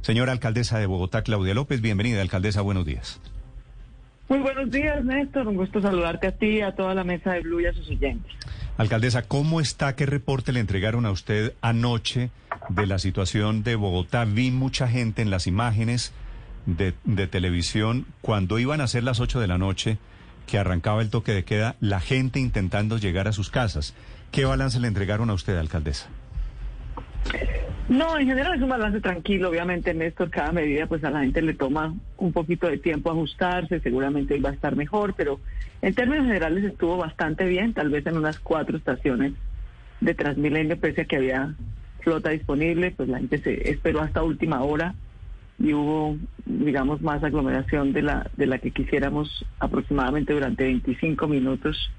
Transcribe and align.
Señora 0.00 0.32
alcaldesa 0.32 0.78
de 0.78 0.86
Bogotá, 0.86 1.22
Claudia 1.22 1.54
López, 1.54 1.80
bienvenida, 1.80 2.22
alcaldesa, 2.22 2.60
buenos 2.60 2.86
días. 2.86 3.20
Muy 4.28 4.38
buenos 4.40 4.70
días, 4.70 5.04
Néstor. 5.04 5.46
Un 5.46 5.56
gusto 5.56 5.80
saludarte 5.80 6.26
a 6.26 6.32
ti, 6.32 6.60
a 6.60 6.74
toda 6.74 6.94
la 6.94 7.04
mesa 7.04 7.32
de 7.32 7.40
Blue 7.40 7.60
y 7.60 7.66
a 7.66 7.72
sus 7.72 7.88
oyentes. 7.88 8.32
Alcaldesa, 8.76 9.22
¿cómo 9.22 9.60
está? 9.60 9.94
¿Qué 9.94 10.04
reporte 10.04 10.52
le 10.52 10.60
entregaron 10.60 11.06
a 11.06 11.10
usted 11.10 11.54
anoche 11.60 12.30
de 12.68 12.86
la 12.86 12.98
situación 12.98 13.62
de 13.62 13.76
Bogotá? 13.76 14.24
Vi 14.24 14.50
mucha 14.50 14.88
gente 14.88 15.22
en 15.22 15.30
las 15.30 15.46
imágenes 15.46 16.12
de, 16.66 16.94
de 17.04 17.26
televisión 17.26 18.06
cuando 18.20 18.58
iban 18.58 18.80
a 18.80 18.88
ser 18.88 19.04
las 19.04 19.20
8 19.20 19.40
de 19.40 19.46
la 19.46 19.58
noche, 19.58 19.98
que 20.46 20.58
arrancaba 20.58 21.02
el 21.02 21.10
toque 21.10 21.32
de 21.32 21.44
queda, 21.44 21.76
la 21.80 22.00
gente 22.00 22.40
intentando 22.40 22.98
llegar 22.98 23.28
a 23.28 23.32
sus 23.32 23.50
casas. 23.50 23.94
¿Qué 24.30 24.44
balance 24.44 24.78
le 24.80 24.88
entregaron 24.88 25.30
a 25.30 25.34
usted, 25.34 25.56
alcaldesa? 25.56 26.08
No, 27.88 28.18
en 28.18 28.26
general 28.26 28.56
es 28.56 28.62
un 28.62 28.68
balance 28.68 29.00
tranquilo. 29.00 29.48
Obviamente, 29.48 29.94
Néstor, 29.94 30.28
cada 30.28 30.50
medida, 30.50 30.86
pues 30.86 31.04
a 31.04 31.10
la 31.10 31.20
gente 31.20 31.40
le 31.40 31.54
toma 31.54 31.94
un 32.16 32.32
poquito 32.32 32.66
de 32.66 32.78
tiempo 32.78 33.10
ajustarse. 33.10 33.78
Seguramente 33.80 34.36
iba 34.36 34.50
a 34.50 34.54
estar 34.54 34.74
mejor, 34.74 35.14
pero 35.14 35.38
en 35.82 35.94
términos 35.94 36.26
generales 36.26 36.64
estuvo 36.64 36.96
bastante 36.96 37.44
bien. 37.46 37.74
Tal 37.74 37.90
vez 37.90 38.04
en 38.06 38.16
unas 38.16 38.40
cuatro 38.40 38.76
estaciones 38.76 39.34
de 40.00 40.14
Transmilenio, 40.14 40.78
pese 40.80 41.02
a 41.02 41.04
que 41.04 41.16
había 41.16 41.54
flota 42.00 42.30
disponible, 42.30 42.90
pues 42.90 43.08
la 43.08 43.18
gente 43.18 43.38
se 43.38 43.70
esperó 43.70 44.00
hasta 44.00 44.22
última 44.22 44.62
hora 44.62 44.94
y 45.58 45.72
hubo, 45.72 46.16
digamos, 46.44 47.00
más 47.02 47.22
aglomeración 47.22 47.92
de 47.92 48.02
la, 48.02 48.30
de 48.36 48.46
la 48.46 48.58
que 48.58 48.72
quisiéramos 48.72 49.44
aproximadamente 49.60 50.32
durante 50.32 50.64
25 50.64 51.28
minutos. 51.28 51.90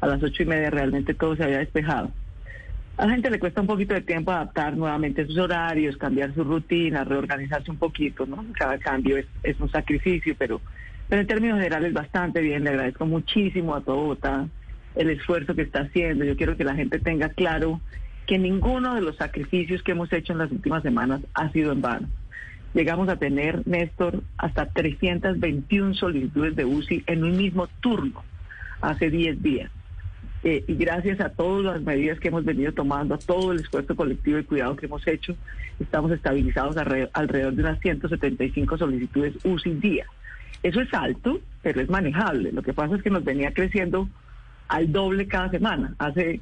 A 0.00 0.06
las 0.06 0.22
ocho 0.22 0.42
y 0.42 0.46
media 0.46 0.70
realmente 0.70 1.14
todo 1.14 1.36
se 1.36 1.44
había 1.44 1.58
despejado. 1.58 2.10
A 3.00 3.06
la 3.06 3.12
gente 3.12 3.30
le 3.30 3.38
cuesta 3.38 3.62
un 3.62 3.66
poquito 3.66 3.94
de 3.94 4.02
tiempo 4.02 4.30
adaptar 4.30 4.76
nuevamente 4.76 5.24
sus 5.24 5.38
horarios, 5.38 5.96
cambiar 5.96 6.34
su 6.34 6.44
rutina, 6.44 7.02
reorganizarse 7.02 7.70
un 7.70 7.78
poquito, 7.78 8.26
¿no? 8.26 8.44
Cada 8.52 8.76
cambio 8.76 9.16
es, 9.16 9.58
un 9.58 9.70
sacrificio, 9.70 10.34
pero, 10.38 10.60
pero 11.08 11.22
en 11.22 11.26
términos 11.26 11.56
generales 11.56 11.94
bastante 11.94 12.42
bien. 12.42 12.62
Le 12.62 12.68
agradezco 12.68 13.06
muchísimo 13.06 13.74
a 13.74 13.80
todo 13.80 13.96
Bogotá 13.96 14.46
el 14.96 15.08
esfuerzo 15.08 15.54
que 15.54 15.62
está 15.62 15.80
haciendo. 15.80 16.26
Yo 16.26 16.36
quiero 16.36 16.58
que 16.58 16.64
la 16.64 16.74
gente 16.74 16.98
tenga 16.98 17.30
claro 17.30 17.80
que 18.26 18.38
ninguno 18.38 18.94
de 18.94 19.00
los 19.00 19.16
sacrificios 19.16 19.82
que 19.82 19.92
hemos 19.92 20.12
hecho 20.12 20.34
en 20.34 20.40
las 20.40 20.52
últimas 20.52 20.82
semanas 20.82 21.22
ha 21.32 21.50
sido 21.52 21.72
en 21.72 21.80
vano. 21.80 22.06
Llegamos 22.74 23.08
a 23.08 23.16
tener, 23.16 23.66
Néstor, 23.66 24.22
hasta 24.36 24.66
321 24.66 25.94
solicitudes 25.94 26.54
de 26.54 26.66
UCI 26.66 27.04
en 27.06 27.24
un 27.24 27.34
mismo 27.34 27.66
turno 27.80 28.22
hace 28.82 29.08
10 29.08 29.42
días. 29.42 29.70
Eh, 30.42 30.64
y 30.66 30.74
gracias 30.74 31.20
a 31.20 31.28
todas 31.28 31.64
las 31.74 31.82
medidas 31.82 32.18
que 32.18 32.28
hemos 32.28 32.44
venido 32.44 32.72
tomando, 32.72 33.14
a 33.14 33.18
todo 33.18 33.52
el 33.52 33.60
esfuerzo 33.60 33.94
colectivo 33.94 34.38
y 34.38 34.44
cuidado 34.44 34.74
que 34.76 34.86
hemos 34.86 35.06
hecho, 35.06 35.36
estamos 35.78 36.10
estabilizados 36.12 36.76
alrededor, 37.12 37.52
de 37.54 37.62
unas 37.62 37.78
175 37.80 38.78
solicitudes 38.78 39.34
UCI 39.44 39.74
día. 39.74 40.06
Eso 40.62 40.80
es 40.80 40.92
alto, 40.94 41.40
pero 41.62 41.80
es 41.80 41.90
manejable. 41.90 42.52
Lo 42.52 42.62
que 42.62 42.72
pasa 42.72 42.96
es 42.96 43.02
que 43.02 43.10
nos 43.10 43.24
venía 43.24 43.52
creciendo 43.52 44.08
al 44.68 44.90
doble 44.92 45.26
cada 45.26 45.50
semana. 45.50 45.94
Hace 45.98 46.40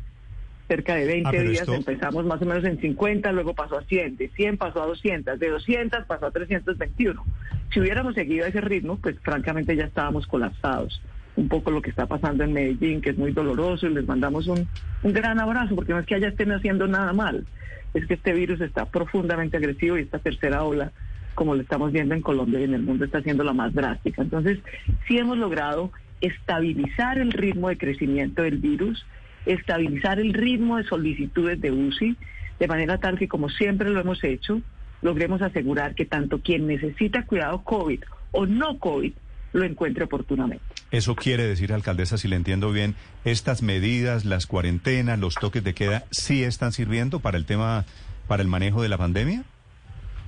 cerca 0.69 0.95
de 0.97 1.07
20 1.07 1.29
Ah, 1.39 1.43
días 1.43 1.61
esto- 1.63 1.75
empezamos 1.75 2.25
más 2.27 2.41
o 2.43 2.45
menos 2.45 2.65
en 2.65 2.79
50, 2.81 3.33
luego 3.33 3.55
pasó 3.55 3.79
a 3.79 3.83
100, 3.85 4.17
de 4.17 4.29
100 4.29 4.59
pasó 4.59 4.83
a 4.83 4.87
200, 4.87 5.39
de 5.41 5.49
200 5.49 6.05
pasó 6.05 6.27
a 6.27 6.31
321. 6.31 7.25
Si 7.73 7.81
hubiéramos 7.81 8.15
seguido 8.15 8.47
ese 8.47 8.61
ritmo, 8.61 8.99
pues 8.99 9.17
francamente 9.23 9.75
ya 9.75 9.85
estábamos 9.87 10.27
colapsados. 10.27 11.01
Un 11.39 11.49
poco 11.49 11.71
lo 11.71 11.81
que 11.81 11.91
está 11.91 12.07
pasando 12.07 12.43
en 12.43 12.53
Medellín, 12.53 13.01
que 13.01 13.11
es 13.11 13.17
muy 13.17 13.31
doloroso, 13.31 13.87
y 13.87 13.95
les 13.95 14.09
mandamos 14.09 14.49
un, 14.49 14.67
un 15.05 15.13
gran 15.13 15.39
abrazo, 15.39 15.77
porque 15.77 15.93
no 15.93 16.01
es 16.01 16.07
que 16.07 16.17
haya 16.17 16.29
estén 16.29 16.51
haciendo 16.51 16.89
nada 16.89 17.13
mal, 17.13 17.47
es 17.95 18.07
que 18.07 18.15
este 18.15 18.33
virus 18.33 18.61
está 18.61 18.87
profundamente 18.87 19.57
agresivo 19.57 19.97
y 19.97 20.03
esta 20.03 20.19
tercera 20.19 20.65
ola, 20.65 20.91
como 21.37 21.55
lo 21.55 21.63
estamos 21.63 21.93
viendo 21.93 22.17
en 22.17 22.23
Colombia 22.23 22.59
y 22.59 22.65
en 22.65 22.75
el 22.75 22.83
mundo, 22.83 23.05
está 23.05 23.23
siendo 23.23 23.45
la 23.45 23.53
más 23.53 23.73
drástica. 23.73 24.23
Entonces, 24.23 24.59
sí 25.07 25.17
hemos 25.17 25.39
logrado 25.39 25.93
estabilizar 26.21 27.19
el 27.19 27.31
ritmo 27.31 27.69
de 27.69 27.79
crecimiento 27.79 28.43
del 28.43 28.59
virus, 28.59 29.07
estabilizar 29.47 30.19
el 30.19 30.35
ritmo 30.35 30.77
de 30.77 30.85
solicitudes 30.85 31.61
de 31.61 31.71
UCI, 31.71 32.17
de 32.59 32.67
manera 32.67 32.99
tal 32.99 33.17
que, 33.17 33.29
como 33.29 33.49
siempre 33.49 33.91
lo 33.91 34.01
hemos 34.01 34.25
hecho, 34.25 34.61
logremos 35.03 35.41
asegurar 35.41 35.95
que 35.95 36.05
tanto 36.05 36.41
quien 36.41 36.67
necesita 36.67 37.25
cuidado 37.25 37.63
COVID 37.63 38.01
o 38.33 38.45
no 38.45 38.81
COVID 38.81 39.13
lo 39.53 39.65
encuentre 39.65 40.05
oportunamente. 40.05 40.65
Eso 40.91 41.15
quiere 41.15 41.45
decir, 41.45 41.73
alcaldesa, 41.73 42.19
si 42.19 42.29
le 42.29 42.37
entiendo 42.37 42.73
bien, 42.73 42.95
estas 43.25 43.63
medidas, 43.63 44.25
las 44.25 44.47
cuarentenas, 44.47 45.19
los 45.19 45.35
toques 45.35 45.65
de 45.65 45.75
queda, 45.75 46.05
¿sí 46.11 46.43
están 46.43 46.73
sirviendo 46.73 47.21
para 47.21 47.37
el 47.37 47.45
tema, 47.45 47.85
para 48.27 48.43
el 48.43 48.49
manejo 48.49 48.83
de 48.83 48.89
la 48.89 48.99
pandemia? 48.99 49.45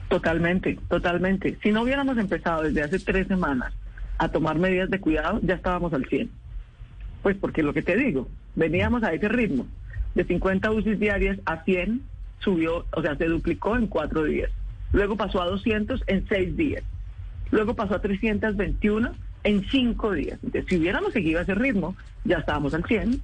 Totalmente, 0.09 0.79
totalmente. 0.89 1.57
Si 1.63 1.71
no 1.71 1.83
hubiéramos 1.83 2.19
empezado 2.19 2.63
desde 2.63 2.83
hace 2.83 2.99
tres 2.99 3.29
semanas 3.29 3.73
a 4.19 4.29
tomar 4.29 4.59
medidas 4.59 4.91
de 4.91 5.01
cuidado, 5.01 5.41
ya 5.43 5.55
estábamos 5.55 5.93
al 5.95 6.05
100. 6.07 6.31
Pues 7.23 7.37
porque 7.37 7.63
lo 7.63 7.73
que 7.73 7.83
te 7.83 7.97
digo, 7.97 8.29
veníamos 8.57 9.03
a 9.03 9.13
ese 9.13 9.29
ritmo. 9.29 9.67
De 10.15 10.25
50 10.25 10.71
UCI 10.73 10.97
diarias 10.97 11.39
a 11.47 11.63
100 11.63 12.03
subió, 12.41 12.87
o 12.93 13.03
sea, 13.03 13.17
se 13.17 13.27
duplicó 13.27 13.77
en 13.77 13.87
cuatro 13.87 14.25
días. 14.25 14.51
Luego 14.93 15.17
pasó 15.17 15.41
a 15.41 15.47
200 15.47 16.03
en 16.07 16.27
seis 16.29 16.57
días. 16.57 16.83
Luego 17.51 17.75
pasó 17.75 17.95
a 17.97 18.01
321 18.01 19.13
en 19.45 19.65
cinco 19.71 20.13
días. 20.13 20.39
Entonces, 20.43 20.67
si 20.69 20.77
hubiéramos 20.79 21.13
seguido 21.13 21.41
ese 21.41 21.55
ritmo, 21.55 21.97
ya 22.25 22.39
estábamos 22.39 22.75
al 22.75 22.85
100. 22.85 23.21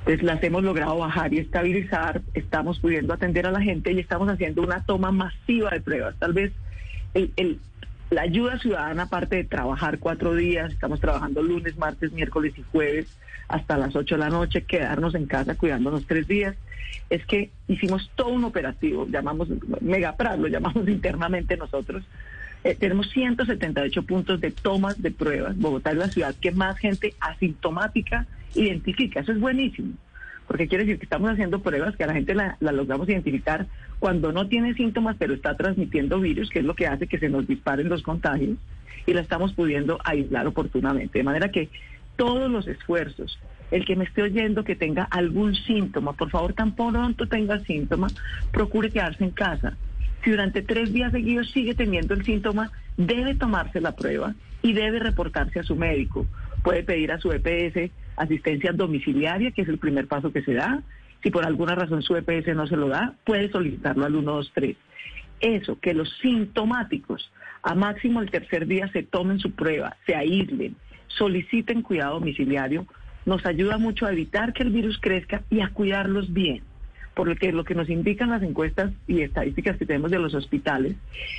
Entonces 0.00 0.22
las 0.22 0.42
hemos 0.42 0.62
logrado 0.62 0.98
bajar 0.98 1.34
y 1.34 1.38
estabilizar, 1.38 2.22
estamos 2.34 2.78
pudiendo 2.78 3.12
atender 3.12 3.46
a 3.46 3.50
la 3.50 3.60
gente 3.60 3.92
y 3.92 3.98
estamos 3.98 4.28
haciendo 4.28 4.62
una 4.62 4.84
toma 4.84 5.10
masiva 5.10 5.70
de 5.70 5.80
pruebas. 5.80 6.14
Tal 6.18 6.32
vez 6.32 6.52
el, 7.14 7.32
el- 7.36 7.58
la 8.08 8.22
ayuda 8.22 8.56
ciudadana, 8.60 9.04
aparte 9.04 9.34
de 9.34 9.42
trabajar 9.44 9.98
cuatro 9.98 10.32
días, 10.36 10.72
estamos 10.72 11.00
trabajando 11.00 11.42
lunes, 11.42 11.76
martes, 11.76 12.12
miércoles 12.12 12.54
y 12.56 12.62
jueves 12.70 13.08
hasta 13.48 13.76
las 13.76 13.96
ocho 13.96 14.14
de 14.14 14.20
la 14.20 14.30
noche, 14.30 14.62
quedarnos 14.62 15.16
en 15.16 15.26
casa 15.26 15.56
cuidándonos 15.56 16.06
tres 16.06 16.28
días, 16.28 16.54
es 17.10 17.26
que 17.26 17.50
hicimos 17.66 18.08
todo 18.14 18.28
un 18.28 18.44
operativo, 18.44 19.08
llamamos 19.08 19.48
Megapras, 19.80 20.38
lo 20.38 20.46
llamamos 20.46 20.86
internamente 20.88 21.56
nosotros, 21.56 22.04
eh, 22.66 22.74
tenemos 22.74 23.08
178 23.10 24.02
puntos 24.02 24.40
de 24.40 24.50
tomas 24.50 25.00
de 25.00 25.12
pruebas. 25.12 25.56
Bogotá 25.56 25.92
es 25.92 25.98
la 25.98 26.08
ciudad 26.08 26.34
que 26.34 26.50
más 26.50 26.76
gente 26.78 27.14
asintomática 27.20 28.26
identifica. 28.56 29.20
Eso 29.20 29.30
es 29.30 29.38
buenísimo, 29.38 29.92
porque 30.48 30.66
quiere 30.66 30.84
decir 30.84 30.98
que 30.98 31.04
estamos 31.04 31.30
haciendo 31.30 31.60
pruebas 31.60 31.94
que 31.94 32.02
a 32.02 32.08
la 32.08 32.14
gente 32.14 32.34
la, 32.34 32.56
la 32.58 32.72
logramos 32.72 33.08
identificar 33.08 33.68
cuando 34.00 34.32
no 34.32 34.48
tiene 34.48 34.74
síntomas, 34.74 35.14
pero 35.16 35.32
está 35.32 35.56
transmitiendo 35.56 36.18
virus, 36.18 36.50
que 36.50 36.58
es 36.58 36.64
lo 36.64 36.74
que 36.74 36.88
hace 36.88 37.06
que 37.06 37.20
se 37.20 37.28
nos 37.28 37.46
disparen 37.46 37.88
los 37.88 38.02
contagios, 38.02 38.58
y 39.06 39.12
la 39.12 39.20
estamos 39.20 39.52
pudiendo 39.52 40.00
aislar 40.04 40.48
oportunamente. 40.48 41.20
De 41.20 41.24
manera 41.24 41.52
que 41.52 41.68
todos 42.16 42.50
los 42.50 42.66
esfuerzos, 42.66 43.38
el 43.70 43.84
que 43.84 43.94
me 43.94 44.04
esté 44.04 44.22
oyendo 44.22 44.64
que 44.64 44.74
tenga 44.74 45.04
algún 45.04 45.54
síntoma, 45.54 46.14
por 46.14 46.30
favor, 46.30 46.52
tan 46.52 46.74
pronto 46.74 47.28
tenga 47.28 47.60
síntoma, 47.60 48.08
procure 48.50 48.90
quedarse 48.90 49.22
en 49.22 49.30
casa. 49.30 49.76
Si 50.26 50.32
durante 50.32 50.60
tres 50.60 50.92
días 50.92 51.12
seguidos 51.12 51.52
sigue 51.52 51.76
teniendo 51.76 52.12
el 52.12 52.24
síntoma, 52.24 52.72
debe 52.96 53.36
tomarse 53.36 53.80
la 53.80 53.94
prueba 53.94 54.34
y 54.60 54.72
debe 54.72 54.98
reportarse 54.98 55.60
a 55.60 55.62
su 55.62 55.76
médico. 55.76 56.26
Puede 56.64 56.82
pedir 56.82 57.12
a 57.12 57.20
su 57.20 57.30
EPS 57.30 57.92
asistencia 58.16 58.72
domiciliaria, 58.72 59.52
que 59.52 59.62
es 59.62 59.68
el 59.68 59.78
primer 59.78 60.08
paso 60.08 60.32
que 60.32 60.42
se 60.42 60.54
da. 60.54 60.82
Si 61.22 61.30
por 61.30 61.46
alguna 61.46 61.76
razón 61.76 62.02
su 62.02 62.16
EPS 62.16 62.56
no 62.56 62.66
se 62.66 62.76
lo 62.76 62.88
da, 62.88 63.14
puede 63.22 63.52
solicitarlo 63.52 64.04
al 64.04 64.14
123. 64.14 64.76
Eso, 65.38 65.78
que 65.78 65.94
los 65.94 66.12
sintomáticos 66.20 67.30
a 67.62 67.76
máximo 67.76 68.20
el 68.20 68.28
tercer 68.28 68.66
día 68.66 68.88
se 68.88 69.04
tomen 69.04 69.38
su 69.38 69.52
prueba, 69.52 69.96
se 70.06 70.16
aíslen, 70.16 70.74
soliciten 71.06 71.82
cuidado 71.82 72.14
domiciliario, 72.14 72.84
nos 73.26 73.46
ayuda 73.46 73.78
mucho 73.78 74.06
a 74.06 74.12
evitar 74.12 74.52
que 74.52 74.64
el 74.64 74.70
virus 74.70 74.98
crezca 75.00 75.42
y 75.50 75.60
a 75.60 75.68
cuidarlos 75.68 76.32
bien. 76.32 76.64
Por 77.16 77.28
lo 77.28 77.34
que 77.34 77.50
lo 77.50 77.64
que 77.64 77.74
nos 77.74 77.88
indican 77.88 78.28
las 78.28 78.42
encuestas 78.42 78.92
y 79.08 79.22
estadísticas 79.22 79.78
que 79.78 79.86
tenemos 79.86 80.10
de 80.10 80.18
los 80.18 80.34
hospitales 80.34 80.96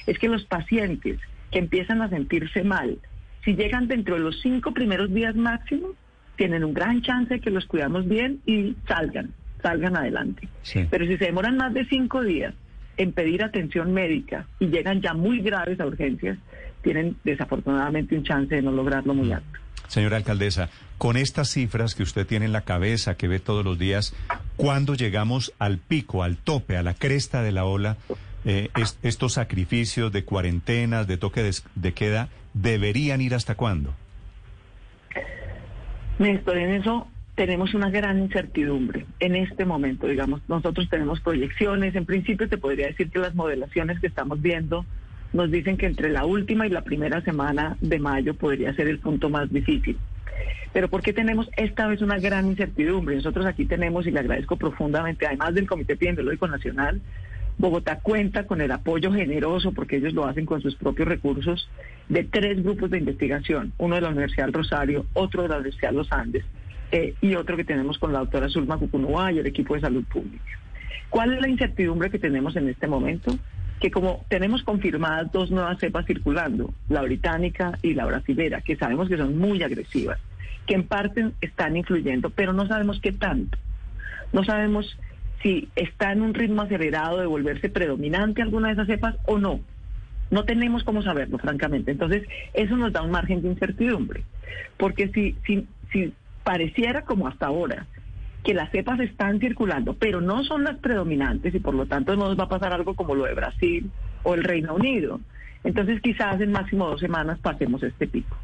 es 0.07 0.17
que 0.17 0.27
los 0.27 0.43
pacientes 0.43 1.19
que 1.51 1.59
empiezan 1.59 2.01
a 2.01 2.09
sentirse 2.09 2.63
mal, 2.63 2.97
si 3.45 3.55
llegan 3.55 3.87
dentro 3.87 4.15
de 4.15 4.21
los 4.21 4.41
cinco 4.41 4.73
primeros 4.73 5.13
días 5.13 5.35
máximo, 5.35 5.89
tienen 6.35 6.63
un 6.63 6.73
gran 6.73 7.03
chance 7.03 7.35
de 7.35 7.39
que 7.39 7.51
los 7.51 7.67
cuidamos 7.67 8.07
bien 8.07 8.41
y 8.47 8.75
salgan, 8.87 9.29
salgan 9.61 9.95
adelante. 9.95 10.49
Sí. 10.63 10.87
Pero 10.89 11.05
si 11.05 11.15
se 11.15 11.25
demoran 11.25 11.57
más 11.57 11.71
de 11.75 11.85
cinco 11.85 12.23
días, 12.23 12.55
en 12.97 13.11
pedir 13.11 13.43
atención 13.43 13.93
médica 13.93 14.47
y 14.59 14.69
llegan 14.69 14.99
ya 15.01 15.13
muy 15.13 15.41
graves 15.41 15.79
a 15.79 15.85
urgencias, 15.85 16.39
tienen 16.81 17.17
desafortunadamente 17.23 18.17
un 18.17 18.23
chance 18.23 18.55
de 18.55 18.63
no 18.63 18.71
lograrlo 18.71 19.13
muy 19.13 19.31
alto. 19.31 19.59
Señora 19.87 20.17
alcaldesa, 20.17 20.69
con 20.97 21.15
estas 21.17 21.49
cifras 21.49 21.95
que 21.95 22.03
usted 22.03 22.25
tiene 22.27 22.45
en 22.45 22.51
la 22.51 22.61
cabeza, 22.61 23.15
que 23.15 23.27
ve 23.27 23.39
todos 23.39 23.63
los 23.63 23.79
días, 23.79 24.13
¿cuándo 24.57 24.95
llegamos 24.95 25.53
al 25.59 25.77
pico, 25.77 26.23
al 26.23 26.37
tope, 26.37 26.75
a 26.77 26.83
la 26.83 26.93
cresta 26.93 27.41
de 27.41 27.51
la 27.51 27.65
ola? 27.65 27.97
Eh, 28.45 28.69
es- 28.77 28.97
estos 29.03 29.33
sacrificios 29.33 30.11
de 30.11 30.23
cuarentenas, 30.23 31.07
de 31.07 31.17
toque 31.17 31.43
de, 31.75 31.93
queda, 31.93 32.29
¿deberían 32.53 33.21
ir 33.21 33.33
hasta 33.33 33.55
cuándo? 33.55 33.93
En 36.19 36.71
eso 36.73 37.07
tenemos 37.35 37.73
una 37.75 37.89
gran 37.91 38.17
incertidumbre 38.19 39.05
en 39.19 39.35
este 39.35 39.65
momento, 39.65 40.07
digamos. 40.07 40.41
Nosotros 40.47 40.89
tenemos 40.89 41.19
proyecciones. 41.21 41.95
En 41.95 42.05
principio 42.05 42.49
te 42.49 42.57
podría 42.57 42.87
decir 42.87 43.09
que 43.11 43.19
las 43.19 43.35
modelaciones 43.35 43.99
que 43.99 44.07
estamos 44.07 44.41
viendo 44.41 44.85
nos 45.33 45.51
dicen 45.51 45.77
que 45.77 45.85
entre 45.85 46.09
la 46.09 46.25
última 46.25 46.65
y 46.67 46.69
la 46.69 46.83
primera 46.83 47.21
semana 47.21 47.77
de 47.81 47.99
mayo 47.99 48.33
podría 48.33 48.73
ser 48.73 48.87
el 48.87 48.99
punto 48.99 49.29
más 49.29 49.51
difícil. 49.51 49.97
Pero 50.73 50.89
¿por 50.89 51.01
qué 51.01 51.13
tenemos 51.13 51.49
esta 51.57 51.87
vez 51.87 52.01
una 52.01 52.19
gran 52.19 52.47
incertidumbre? 52.47 53.15
Nosotros 53.15 53.45
aquí 53.45 53.65
tenemos, 53.65 54.05
y 54.05 54.11
le 54.11 54.19
agradezco 54.19 54.57
profundamente, 54.57 55.25
además 55.25 55.53
del 55.53 55.67
Comité 55.67 55.93
Epidemiológico 55.93 56.47
Nacional, 56.47 57.01
Bogotá 57.57 57.99
cuenta 57.99 58.45
con 58.45 58.61
el 58.61 58.71
apoyo 58.71 59.11
generoso, 59.11 59.71
porque 59.71 59.97
ellos 59.97 60.13
lo 60.13 60.25
hacen 60.25 60.45
con 60.45 60.61
sus 60.61 60.75
propios 60.75 61.07
recursos, 61.07 61.67
de 62.07 62.23
tres 62.23 62.63
grupos 62.63 62.91
de 62.91 62.99
investigación, 62.99 63.73
uno 63.79 63.95
de 63.95 64.01
la 64.01 64.09
Universidad 64.09 64.45
del 64.45 64.53
Rosario, 64.53 65.05
otro 65.13 65.41
de 65.41 65.49
la 65.49 65.55
Universidad 65.55 65.89
de 65.89 65.97
los 65.97 66.11
Andes 66.11 66.45
eh, 66.91 67.15
y 67.19 67.35
otro 67.35 67.57
que 67.57 67.63
tenemos 67.63 67.97
con 67.97 68.13
la 68.13 68.19
doctora 68.19 68.47
Zulma 68.47 68.77
Cucunúa 68.77 69.31
y 69.31 69.39
el 69.39 69.47
equipo 69.47 69.73
de 69.73 69.81
salud 69.81 70.03
pública. 70.05 70.59
¿Cuál 71.09 71.33
es 71.33 71.41
la 71.41 71.49
incertidumbre 71.49 72.11
que 72.11 72.19
tenemos 72.19 72.55
en 72.55 72.69
este 72.69 72.87
momento? 72.87 73.37
Que 73.79 73.91
como 73.91 74.25
tenemos 74.29 74.63
confirmadas 74.63 75.31
dos 75.31 75.51
nuevas 75.51 75.79
cepas 75.79 76.05
circulando, 76.05 76.73
la 76.89 77.01
británica 77.01 77.77
y 77.81 77.93
la 77.93 78.05
brasilera, 78.05 78.61
que 78.61 78.75
sabemos 78.75 79.07
que 79.07 79.17
son 79.17 79.37
muy 79.37 79.61
agresivas, 79.61 80.19
que 80.65 80.73
en 80.73 80.87
parte 80.87 81.31
están 81.41 81.77
influyendo, 81.77 82.29
pero 82.29 82.53
no 82.53 82.67
sabemos 82.67 82.99
qué 82.99 83.11
tanto. 83.11 83.57
No 84.33 84.43
sabemos 84.43 84.97
si 85.41 85.69
está 85.75 86.11
en 86.11 86.21
un 86.21 86.33
ritmo 86.33 86.63
acelerado 86.63 87.19
de 87.19 87.27
volverse 87.27 87.69
predominante 87.69 88.41
alguna 88.41 88.67
de 88.67 88.73
esas 88.73 88.87
cepas 88.87 89.15
o 89.25 89.37
no. 89.37 89.59
No 90.29 90.43
tenemos 90.43 90.83
cómo 90.83 91.01
saberlo, 91.03 91.37
francamente. 91.37 91.91
Entonces, 91.91 92.27
eso 92.53 92.75
nos 92.75 92.91
da 92.91 93.01
un 93.01 93.11
margen 93.11 93.41
de 93.41 93.49
incertidumbre. 93.49 94.23
Porque 94.75 95.07
si, 95.09 95.37
si, 95.45 95.65
si 95.91 96.13
pareciera 96.43 97.03
como 97.03 97.27
hasta 97.27 97.45
ahora 97.45 97.85
que 98.47 98.53
las 98.53 98.71
cepas 98.71 98.97
están 99.01 99.41
circulando, 99.41 99.95
pero 99.95 100.21
no 100.21 100.41
son 100.45 100.63
las 100.63 100.77
predominantes 100.77 101.53
y 101.53 101.59
por 101.59 101.73
lo 101.73 101.85
tanto 101.85 102.15
no 102.15 102.29
nos 102.29 102.39
va 102.39 102.45
a 102.45 102.49
pasar 102.49 102.71
algo 102.71 102.95
como 102.95 103.13
lo 103.13 103.25
de 103.25 103.33
Brasil 103.33 103.91
o 104.23 104.35
el 104.35 104.45
Reino 104.45 104.73
Unido. 104.73 105.19
Entonces 105.65 105.99
quizás 105.99 106.39
en 106.39 106.53
máximo 106.53 106.87
dos 106.87 107.01
semanas 107.01 107.39
pasemos 107.39 107.83
este 107.83 108.07
pico. 108.07 108.37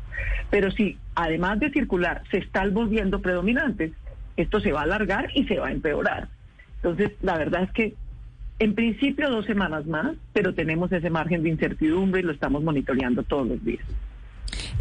Pero 0.49 0.71
si 0.71 0.97
además 1.15 1.61
de 1.61 1.71
circular 1.71 2.21
se 2.31 2.39
están 2.39 2.73
volviendo 2.73 3.21
predominantes, 3.21 3.93
esto 4.35 4.59
se 4.59 4.73
va 4.73 4.81
a 4.81 4.83
alargar 4.83 5.29
y 5.35 5.45
se 5.45 5.57
va 5.57 5.69
a 5.69 5.71
empeorar. 5.71 6.27
Entonces 6.75 7.13
la 7.21 7.37
verdad 7.37 7.63
es 7.63 7.71
que 7.71 7.93
en 8.59 8.75
principio 8.75 9.29
dos 9.29 9.45
semanas 9.45 9.85
más, 9.85 10.17
pero 10.33 10.53
tenemos 10.53 10.91
ese 10.91 11.09
margen 11.09 11.43
de 11.43 11.49
incertidumbre 11.49 12.19
y 12.19 12.23
lo 12.25 12.33
estamos 12.33 12.61
monitoreando 12.61 13.23
todos 13.23 13.47
los 13.47 13.63
días. 13.63 13.85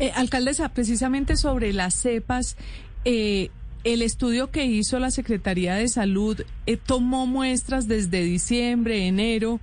Eh, 0.01 0.11
alcaldesa, 0.17 0.71
precisamente 0.71 1.37
sobre 1.37 1.73
las 1.73 1.95
cepas, 1.95 2.57
eh, 3.05 3.51
el 3.85 4.03
estudio 4.03 4.51
que 4.51 4.65
hizo 4.65 4.99
la 4.99 5.11
Secretaría 5.11 5.75
de 5.75 5.89
Salud 5.89 6.41
eh, 6.67 6.77
tomó 6.77 7.27
muestras 7.27 7.89
desde 7.89 8.23
diciembre, 8.23 9.07
enero. 9.07 9.61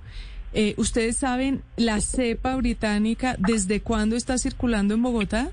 Eh, 0.52 0.74
¿Ustedes 0.76 1.16
saben 1.16 1.62
la 1.76 2.00
cepa 2.00 2.56
británica 2.56 3.36
desde 3.38 3.80
cuándo 3.80 4.16
está 4.16 4.36
circulando 4.36 4.94
en 4.94 5.02
Bogotá? 5.02 5.50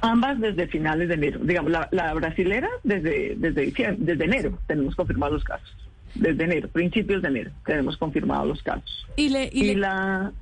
Ambas 0.00 0.38
desde 0.40 0.66
finales 0.68 1.08
de 1.08 1.14
enero. 1.14 1.40
Digamos, 1.42 1.70
la, 1.70 1.88
la 1.90 2.12
brasilera 2.14 2.68
desde, 2.82 3.34
desde, 3.36 4.24
enero 4.24 4.58
tenemos 4.66 4.94
confirmados 4.94 5.34
los 5.34 5.44
casos. 5.44 5.76
Desde 6.14 6.44
enero, 6.44 6.68
principios 6.68 7.22
de 7.22 7.28
enero, 7.28 7.50
tenemos 7.66 7.96
confirmados 7.96 8.46
los 8.46 8.62
casos. 8.62 9.06
Y, 9.16 9.30
le, 9.30 9.48
y, 9.52 9.62
Y 9.62 9.64
le, 9.68 9.76
la, 9.76 10.32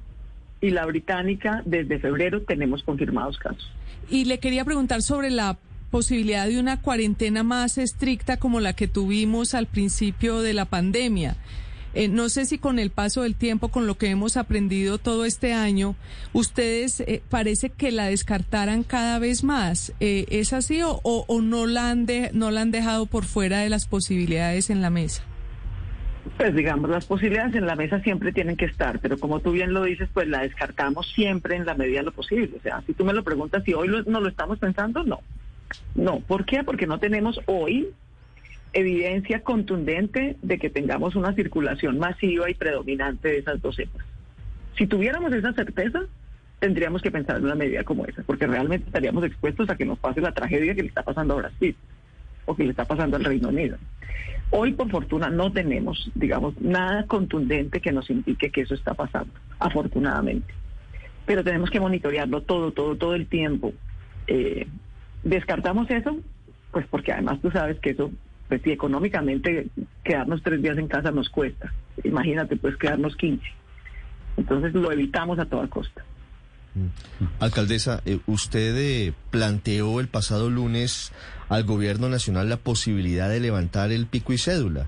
y 0.61 0.71
la 0.71 0.85
británica, 0.87 1.63
desde 1.65 1.99
febrero, 1.99 2.43
tenemos 2.43 2.83
confirmados 2.83 3.39
casos. 3.39 3.71
y 4.11 4.25
le 4.25 4.39
quería 4.39 4.65
preguntar 4.65 5.01
sobre 5.03 5.31
la 5.31 5.57
posibilidad 5.93 6.49
de 6.49 6.59
una 6.59 6.81
cuarentena 6.81 7.45
más 7.45 7.79
estricta 7.79 8.39
como 8.39 8.59
la 8.59 8.73
que 8.73 8.89
tuvimos 8.89 9.55
al 9.55 9.67
principio 9.67 10.41
de 10.41 10.55
la 10.55 10.65
pandemia. 10.65 11.37
Eh, 11.95 12.09
no 12.09 12.31
sé 12.31 12.47
si 12.47 12.57
con 12.57 12.79
el 12.79 12.89
paso 12.91 13.21
del 13.23 13.35
tiempo, 13.35 13.69
con 13.69 13.87
lo 13.87 13.99
que 13.99 14.07
hemos 14.09 14.39
aprendido 14.39 14.97
todo 14.97 15.27
este 15.27 15.53
año, 15.53 15.95
ustedes 16.33 17.01
eh, 17.01 17.21
parece 17.29 17.69
que 17.69 17.93
la 17.93 18.07
descartaran 18.07 18.83
cada 18.83 19.19
vez 19.19 19.45
más. 19.45 19.93
Eh, 20.01 20.25
¿Es 20.31 20.55
así 20.55 20.81
o, 20.83 21.01
o, 21.05 21.41
no, 21.43 21.67
la 21.67 21.91
han 21.91 22.07
de- 22.07 22.31
no 22.33 22.51
la 22.51 22.63
han 22.63 22.71
dejado 22.71 23.05
por 23.05 23.25
fuera 23.27 23.59
de 23.61 23.69
las 23.69 23.87
posibilidades 23.87 24.71
en 24.71 24.81
la 24.81 24.89
mesa? 24.89 25.23
Pues 26.39 26.55
digamos, 26.55 26.89
las 26.89 27.05
posibilidades 27.05 27.55
en 27.57 27.67
la 27.67 27.77
mesa 27.77 28.01
siempre 28.01 28.33
tienen 28.33 28.57
que 28.57 28.65
estar, 28.65 28.99
pero 29.01 29.19
como 29.19 29.41
tú 29.41 29.51
bien 29.53 29.75
lo 29.75 29.85
dices, 29.85 30.09
pues 30.15 30.27
la 30.29 30.41
descartamos 30.41 31.13
siempre 31.15 31.57
en 31.57 31.67
la 31.67 31.75
medida 31.75 31.99
de 31.99 32.05
lo 32.07 32.13
posible. 32.13 32.57
O 32.59 32.63
sea, 32.63 32.83
si 32.87 32.95
tú 32.95 33.05
me 33.05 33.13
lo 33.13 33.23
preguntas 33.23 33.65
si 33.67 33.75
hoy 33.75 33.89
no 34.07 34.21
lo 34.21 34.29
estamos 34.31 34.59
pensando, 34.59 35.05
no. 35.05 35.21
No, 35.95 36.21
¿por 36.21 36.45
qué? 36.45 36.65
Porque 36.65 36.87
no 36.87 36.99
tenemos 36.99 37.41
hoy 37.47 37.89
evidencia 38.73 39.43
contundente 39.43 40.37
de 40.43 40.59
que 40.59 40.71
tengamos 40.71 41.15
una 41.15 41.35
circulación 41.35 41.99
masiva 41.99 42.51
y 42.51 42.55
predominante 42.55 43.29
de 43.29 43.39
esas 43.39 43.61
dos 43.61 43.77
cepas. 43.77 44.05
Si 44.77 44.87
tuviéramos 44.87 45.33
esa 45.33 45.53
certeza, 45.53 46.01
tendríamos 46.59 47.03
que 47.03 47.11
pensar 47.11 47.37
en 47.37 47.45
una 47.45 47.55
medida 47.55 47.85
como 47.85 48.07
esa, 48.07 48.23
porque 48.23 48.47
realmente 48.47 48.87
estaríamos 48.87 49.25
expuestos 49.25 49.69
a 49.69 49.77
que 49.77 49.85
nos 49.85 49.99
pase 49.99 50.21
la 50.21 50.33
tragedia 50.33 50.75
que 50.75 50.83
le 50.83 50.89
está 50.89 51.03
pasando 51.03 51.35
a 51.35 51.39
Brasil 51.39 51.77
o 52.47 52.57
que 52.57 52.65
le 52.65 52.71
está 52.71 52.85
pasando 52.85 53.17
al 53.17 53.25
Reino 53.25 53.49
Unido. 53.49 53.77
Hoy, 54.51 54.73
por 54.73 54.91
fortuna, 54.91 55.31
no 55.31 55.51
tenemos, 55.51 56.11
digamos, 56.15 56.61
nada 56.61 57.07
contundente 57.07 57.81
que 57.81 57.93
nos 57.93 58.11
indique 58.11 58.51
que 58.51 58.63
eso 58.63 58.75
está 58.75 58.95
pasando, 58.95 59.33
afortunadamente. 59.59 60.53
Pero 61.25 61.43
tenemos 61.43 61.71
que 61.71 61.81
monitorearlo 61.81 62.43
todo, 62.43 62.73
todo, 62.73 62.97
todo 62.97 63.15
el 63.15 63.27
tiempo. 63.27 63.73
Eh, 64.27 64.67
¿Descartamos 65.25 65.91
eso? 65.91 66.17
Pues 66.71 66.87
porque 66.89 67.13
además 67.13 67.41
tú 67.41 67.51
sabes 67.51 67.79
que 67.81 67.91
eso, 67.91 68.11
pues 68.49 68.63
si 68.63 68.73
económicamente 68.73 69.69
quedarnos 70.05 70.43
tres 70.43 70.63
días 70.63 70.79
en 70.79 70.89
casa 70.89 71.11
nos 71.11 71.29
cuesta. 71.29 71.73
Imagínate, 72.05 72.57
pues 72.57 72.77
quedarnos 72.77 73.17
15. 73.17 73.45
Entonces 74.37 74.73
lo 74.75 74.91
evitamos 74.91 75.39
a 75.39 75.45
toda 75.45 75.69
costa. 75.69 76.05
Alcaldesa, 77.39 78.01
eh, 78.07 78.19
usted 78.27 78.75
eh, 78.77 79.13
planteó 79.31 80.01
el 80.01 80.09
pasado 80.09 80.49
lunes 80.49 81.13
al 81.51 81.65
gobierno 81.65 82.09
nacional 82.09 82.49
la 82.49 82.57
posibilidad 82.57 83.29
de 83.29 83.41
levantar 83.41 83.93
el 83.93 84.07
pico 84.07 84.33
y 84.33 84.39
cédula 84.39 84.87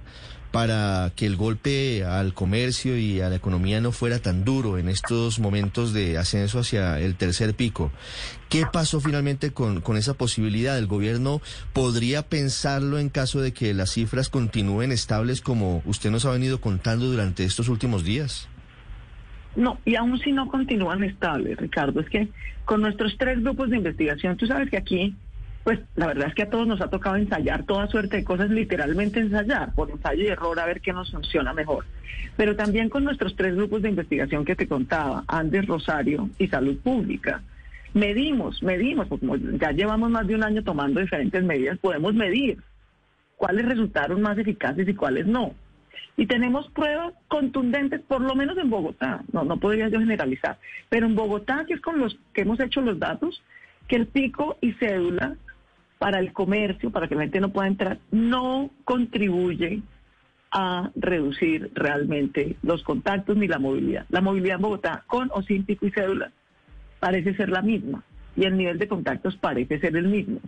para 0.55 1.11
que 1.17 1.27
el 1.27 1.35
golpe 1.35 2.05
al 2.05 2.33
comercio 2.33 2.97
y 2.97 3.21
a 3.21 3.29
la 3.29 3.35
economía 3.35 3.81
no 3.81 3.91
fuera 3.91 4.21
tan 4.21 4.45
duro 4.45 4.79
en 4.79 4.89
estos 4.89 5.41
momentos 5.41 5.93
de 5.93 6.17
ascenso 6.17 6.61
hacia 6.61 7.01
el 7.01 7.17
tercer 7.17 7.55
pico. 7.55 7.91
¿Qué 8.49 8.63
pasó 8.73 9.01
finalmente 9.01 9.51
con, 9.51 9.81
con 9.81 9.97
esa 9.97 10.15
posibilidad? 10.15 10.79
¿El 10.79 10.87
gobierno 10.87 11.41
podría 11.73 12.23
pensarlo 12.23 13.01
en 13.01 13.09
caso 13.09 13.41
de 13.41 13.53
que 13.53 13.75
las 13.75 13.91
cifras 13.91 14.29
continúen 14.29 14.93
estables 14.93 15.41
como 15.41 15.83
usted 15.87 16.13
nos 16.13 16.25
ha 16.25 16.31
venido 16.31 16.61
contando 16.61 17.07
durante 17.07 17.43
estos 17.43 17.69
últimos 17.69 18.05
días? 18.05 18.49
No, 19.57 19.81
y 19.85 19.97
aún 19.97 20.21
si 20.21 20.31
no 20.31 20.47
continúan 20.47 21.03
estables, 21.03 21.59
Ricardo, 21.59 21.99
es 21.99 22.09
que 22.09 22.29
con 22.65 22.81
nuestros 22.81 23.17
tres 23.19 23.43
grupos 23.43 23.71
de 23.71 23.79
investigación, 23.79 24.37
tú 24.37 24.47
sabes 24.47 24.71
que 24.71 24.77
aquí, 24.77 25.17
pues 25.65 25.81
la 25.97 26.07
verdad 26.07 26.29
es 26.29 26.35
que 26.35 26.43
a 26.43 26.51
todos 26.51 26.67
nos 26.67 26.83
ha 26.83 26.91
tocado 26.91 27.17
ensayar 27.17 27.65
toda 27.65 27.89
suerte 27.89 28.19
de 28.19 28.25
cosas, 28.25 28.51
literalmente 28.51 29.19
ensayar, 29.19 29.75
por 29.75 29.91
ensayo 29.91 30.23
y 30.23 30.27
error, 30.27 30.61
a 30.61 30.67
ver 30.67 30.83
qué 30.83 30.93
nos 30.93 31.11
funciona 31.11 31.55
mejor. 31.55 31.87
Pero 32.37 32.55
también 32.55 32.91
con 32.91 33.03
nuestros 33.03 33.35
tres 33.35 33.57
grupos 33.57 33.81
de 33.81 33.89
investigación 33.89 34.45
que 34.45 34.57
te 34.57 34.69
contaba, 34.69 35.25
Andes, 35.27 35.67
Rosario 35.67 36.29
y 36.39 36.49
Salud 36.49 36.77
Pública, 36.81 37.43
medimos, 37.95 38.63
medimos, 38.63 39.09
porque 39.09 39.27
ya 39.59 39.71
llevamos 39.71 40.11
más 40.11 40.27
de 40.27 40.35
un 40.35 40.45
año 40.45 40.63
tomando 40.63 41.01
diferentes 41.01 41.43
medidas, 41.43 41.79
podemos 41.79 42.13
medir 42.15 42.59
cuáles 43.37 43.65
resultaron 43.65 44.21
más 44.21 44.37
eficaces 44.37 44.87
y 44.87 44.95
cuáles 44.95 45.27
no. 45.27 45.55
Y 46.17 46.27
tenemos 46.27 46.69
pruebas 46.71 47.15
contundentes, 47.29 48.03
por 48.03 48.21
lo 48.21 48.35
menos 48.35 48.59
en 48.59 48.69
Bogotá, 48.69 49.23
no, 49.33 49.45
no 49.45 49.57
podría 49.57 49.89
yo 49.89 49.99
generalizar, 49.99 50.59
pero 50.91 51.07
en 51.07 51.15
Bogotá, 51.15 51.65
que 51.67 51.75
es 51.75 51.81
con 51.81 51.99
los 51.99 52.19
que 52.35 52.43
hemos 52.43 52.61
hecho 52.61 52.83
los 52.83 52.99
datos, 52.99 53.43
que 53.89 53.97
el 53.97 54.07
pico 54.07 54.59
y 54.61 54.73
cédula 54.75 55.37
para 55.99 56.19
el 56.19 56.33
comercio, 56.33 56.91
para 56.91 57.09
que 57.09 57.15
la 57.15 57.23
gente 57.23 57.41
no 57.41 57.53
pueda 57.53 57.69
entrar, 57.69 57.99
no 58.11 58.71
contribuye 58.85 59.83
a 60.51 60.91
reducir 60.95 61.71
realmente 61.75 62.57
los 62.63 62.83
contactos 62.83 63.37
ni 63.37 63.49
la 63.49 63.59
movilidad. 63.59 64.07
La 64.09 64.21
movilidad 64.21 64.57
en 64.57 64.63
Bogotá, 64.63 65.05
con 65.07 65.31
o 65.33 65.43
sin 65.43 65.65
pico 65.65 65.87
y 65.87 65.91
cédula, 65.91 66.31
parece 67.01 67.35
ser 67.35 67.49
la 67.49 67.63
misma 67.63 68.05
y 68.37 68.45
el 68.45 68.57
nivel 68.57 68.79
de 68.79 68.89
contactos 68.89 69.37
parece 69.37 69.79
ser 69.79 69.97
el 69.97 70.09
mismo. 70.09 70.41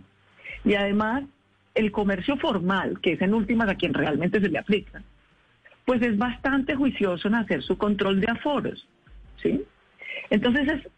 Y 0.63 0.75
además, 0.75 1.23
el 1.75 1.91
comercio 1.91 2.37
formal, 2.37 2.99
que 3.01 3.13
es 3.13 3.21
en 3.21 3.33
últimas 3.33 3.69
a 3.69 3.75
quien 3.75 3.93
realmente 3.93 4.39
se 4.39 4.49
le 4.49 4.59
aplica, 4.59 5.03
pues 5.85 6.01
es 6.01 6.17
bastante 6.17 6.75
juicioso 6.75 7.27
en 7.27 7.35
hacer 7.35 7.63
su 7.63 7.77
control 7.77 8.19
de 8.19 8.31
aforos, 8.31 8.87
¿sí? 9.41 9.63
Entonces 10.29 10.67
es, 10.67 10.89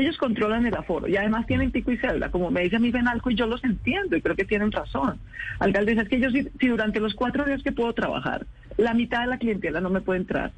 ellos 0.00 0.16
controlan 0.18 0.66
el 0.66 0.74
aforo 0.74 1.08
y 1.08 1.16
además 1.16 1.46
tienen 1.46 1.70
pico 1.70 1.92
y 1.92 1.98
cédula, 1.98 2.30
como 2.30 2.50
me 2.50 2.62
dice 2.62 2.76
a 2.76 2.80
mí 2.80 2.90
Benalco 2.90 3.30
y 3.30 3.34
yo 3.34 3.46
los 3.46 3.62
entiendo 3.64 4.16
y 4.16 4.22
creo 4.22 4.36
que 4.36 4.44
tienen 4.44 4.72
razón. 4.72 5.18
Alcaldesa, 5.58 6.02
es 6.02 6.08
que 6.08 6.20
yo 6.20 6.30
si, 6.30 6.48
si 6.58 6.68
durante 6.68 7.00
los 7.00 7.14
cuatro 7.14 7.44
días 7.44 7.62
que 7.62 7.72
puedo 7.72 7.92
trabajar, 7.92 8.46
la 8.76 8.94
mitad 8.94 9.20
de 9.20 9.26
la 9.26 9.38
clientela 9.38 9.80
no 9.80 9.90
me 9.90 10.00
puede 10.00 10.20
entrar 10.20 10.52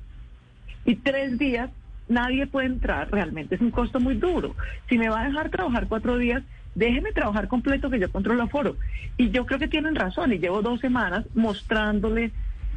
y 0.85 0.97
tres 0.97 1.39
días 1.39 1.71
nadie 2.09 2.47
puede 2.47 2.67
entrar, 2.67 3.11
realmente 3.11 3.55
es 3.55 3.61
un 3.61 3.71
costo 3.71 4.01
muy 4.01 4.17
duro. 4.17 4.55
Si 4.89 4.99
me 4.99 5.09
va 5.09 5.23
a 5.23 5.29
dejar 5.29 5.51
trabajar 5.51 5.87
cuatro 5.89 6.19
días, 6.19 6.43
déjeme 6.75 7.13
trabajar 7.13 7.49
completo 7.49 7.91
que 7.91 7.99
yo 7.99 8.11
controlo 8.11 8.43
aforo. 8.43 8.77
Y 9.17 9.31
yo 9.31 9.47
creo 9.47 9.59
que 9.59 9.69
tienen 9.69 9.95
razón 9.95 10.33
y 10.33 10.39
llevo 10.39 10.63
dos 10.63 10.81
semanas 10.81 11.25
mostrándole 11.35 12.33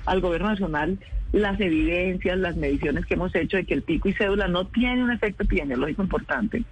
al 0.05 0.21
gobierno 0.21 0.49
nacional 0.49 0.99
las 1.35 1.59
evidencias, 1.59 2.37
las 2.39 2.55
mediciones 2.55 3.05
que 3.05 3.15
hemos 3.15 3.35
hecho 3.35 3.57
de 3.57 3.65
que 3.65 3.73
el 3.73 3.81
pico 3.81 4.07
y 4.07 4.13
cédula 4.13 4.47
no 4.47 4.67
tiene 4.67 5.03
un 5.03 5.11
efecto 5.11 5.43
epidemiológico 5.43 6.01
importante, 6.01 6.63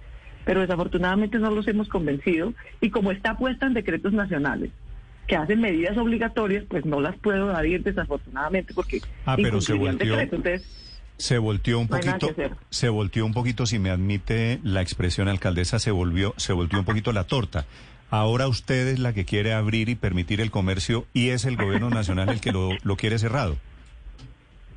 pero 0.46 0.62
desafortunadamente 0.62 1.38
no 1.38 1.50
los 1.50 1.68
hemos 1.68 1.88
convencido 1.88 2.54
y 2.80 2.88
como 2.88 3.12
está 3.12 3.36
puesta 3.36 3.66
en 3.66 3.74
decretos 3.74 4.14
nacionales 4.14 4.70
que 5.26 5.36
hacen 5.36 5.60
medidas 5.60 5.98
obligatorias, 5.98 6.64
pues 6.68 6.86
no 6.86 7.00
las 7.00 7.14
puedo 7.16 7.50
adherir 7.54 7.82
desafortunadamente 7.82 8.72
porque 8.72 9.02
Ah, 9.26 9.36
pero 9.36 9.60
se. 9.60 9.74
Entonces, 9.74 10.62
Se 11.18 11.36
volteó 11.36 11.78
un 11.78 11.88
No 11.90 11.98
poquito, 11.98 12.34
se 12.70 12.88
volteó 12.88 13.26
un 13.26 13.34
poquito, 13.34 13.66
si 13.66 13.78
me 13.78 13.90
admite 13.90 14.60
la 14.62 14.80
expresión 14.80 15.28
alcaldesa, 15.28 15.78
se 15.78 15.90
volvió, 15.90 16.32
se 16.38 16.54
volteó 16.54 16.78
un 16.78 16.86
poquito 16.86 17.12
la 17.12 17.24
torta. 17.24 17.66
Ahora 18.10 18.48
usted 18.48 18.88
es 18.88 18.98
la 18.98 19.12
que 19.12 19.26
quiere 19.26 19.52
abrir 19.52 19.90
y 19.90 19.94
permitir 19.94 20.40
el 20.40 20.50
comercio 20.50 21.06
y 21.12 21.30
es 21.30 21.44
el 21.44 21.56
gobierno 21.56 21.90
nacional 21.90 22.30
el 22.30 22.40
que 22.40 22.52
lo, 22.52 22.70
lo 22.82 22.96
quiere 22.96 23.18
cerrado. 23.18 23.56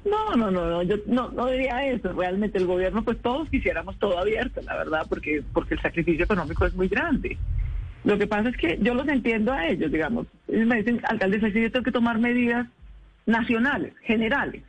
No, 0.10 0.36
no, 0.36 0.52
no, 0.52 0.70
no, 0.70 0.84
yo 0.84 0.96
no, 1.06 1.30
no 1.30 1.48
diría 1.48 1.86
eso. 1.86 2.14
Realmente 2.14 2.58
el 2.58 2.66
gobierno, 2.66 3.04
pues 3.04 3.18
todos 3.22 3.50
quisiéramos 3.50 3.98
todo 4.00 4.18
abierto, 4.18 4.62
la 4.62 4.78
verdad, 4.78 5.06
porque, 5.10 5.44
porque 5.54 5.76
el 5.76 5.82
sacrificio 5.82 6.26
económico 6.26 6.66
es 6.66 6.74
muy 6.74 6.88
grande. 6.88 7.38
Lo 8.04 8.18
que 8.18 8.28
pasa 8.28 8.50
es 8.50 8.58
que 8.58 8.78
yo 8.82 8.94
los 8.94 9.08
entiendo 9.08 9.52
a 9.52 9.68
ellos, 9.68 9.92
digamos. 9.92 10.28
Ellos 10.48 10.68
me 10.68 10.78
dicen, 10.78 11.02
alcalde, 11.04 11.40
sí, 11.52 11.62
yo 11.62 11.72
tengo 11.72 11.84
que 11.84 11.92
tomar 11.92 12.20
medidas 12.20 12.68
nacionales, 13.26 13.94
generales. 14.04 14.64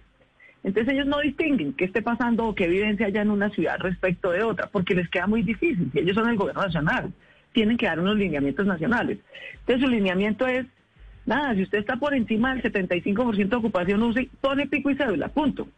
Entonces 0.65 0.93
ellos 0.93 1.07
no 1.07 1.21
distinguen 1.21 1.73
qué 1.75 1.85
esté 1.85 2.03
pasando 2.03 2.47
o 2.47 2.55
qué 2.55 2.65
evidencia 2.65 3.07
haya 3.07 3.23
en 3.23 3.31
una 3.31 3.49
ciudad 3.51 3.79
respecto 3.79 4.33
de 4.33 4.43
otra, 4.43 4.67
porque 4.67 4.95
les 4.95 5.09
queda 5.09 5.27
muy 5.27 5.43
difícil. 5.43 5.89
Si 5.93 6.01
ellos 6.01 6.17
son 6.17 6.29
el 6.29 6.37
gobierno 6.37 6.63
nacional, 6.63 7.13
tienen 7.53 7.77
que 7.77 7.87
dar 7.87 8.01
unos 8.01 8.17
lineamientos 8.17 8.67
nacionales. 8.67 9.19
Entonces 9.61 9.85
su 9.85 9.89
lineamiento 9.89 10.47
es, 10.47 10.67
nada, 11.29 11.55
si 11.55 11.63
usted 11.63 11.79
está 11.79 11.97
por 11.97 12.15
encima 12.15 12.55
del 12.55 12.63
75% 12.63 13.49
de 13.49 13.57
ocupación, 13.57 14.03
use, 14.03 14.29
pone 14.41 14.67
pico 14.67 14.91
y 14.91 14.97
cédula, 14.97 15.29
punto. 15.29 15.69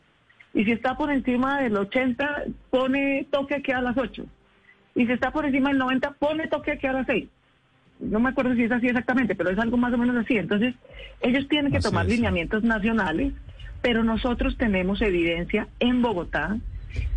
Y 0.55 0.65
si 0.65 0.73
está 0.73 0.97
por 0.97 1.11
encima 1.11 1.61
del 1.61 1.77
80, 1.77 2.45
pone 2.71 3.27
toque 3.31 3.61
que 3.61 3.75
a 3.75 3.83
las 3.83 3.97
8. 3.99 4.25
Y 4.95 5.07
si 5.07 5.13
está 5.13 5.33
por 5.33 5.45
encima 5.45 5.71
del 5.71 5.79
90, 5.79 6.13
pone 6.13 6.47
toque 6.47 6.79
que 6.79 6.89
a 6.89 6.93
las 6.93 7.07
6. 7.07 7.29
No 8.01 8.21
me 8.21 8.31
acuerdo 8.31 8.55
si 8.55 8.65
es 8.65 8.73
así 8.73 8.87
exactamente, 8.87 9.35
pero 9.35 9.51
es 9.51 9.59
algo 9.59 9.77
más 9.77 9.93
o 9.93 9.99
menos 9.99 10.17
así. 10.17 10.39
Entonces, 10.39 10.75
ellos 11.21 11.47
tienen 11.49 11.71
que 11.71 11.79
Así 11.79 11.89
tomar 11.89 12.07
es, 12.07 12.13
lineamientos 12.13 12.63
nacionales, 12.63 13.33
pero 13.83 14.05
nosotros 14.05 14.57
tenemos 14.57 15.03
evidencia 15.03 15.69
en 15.81 16.01
Bogotá 16.01 16.57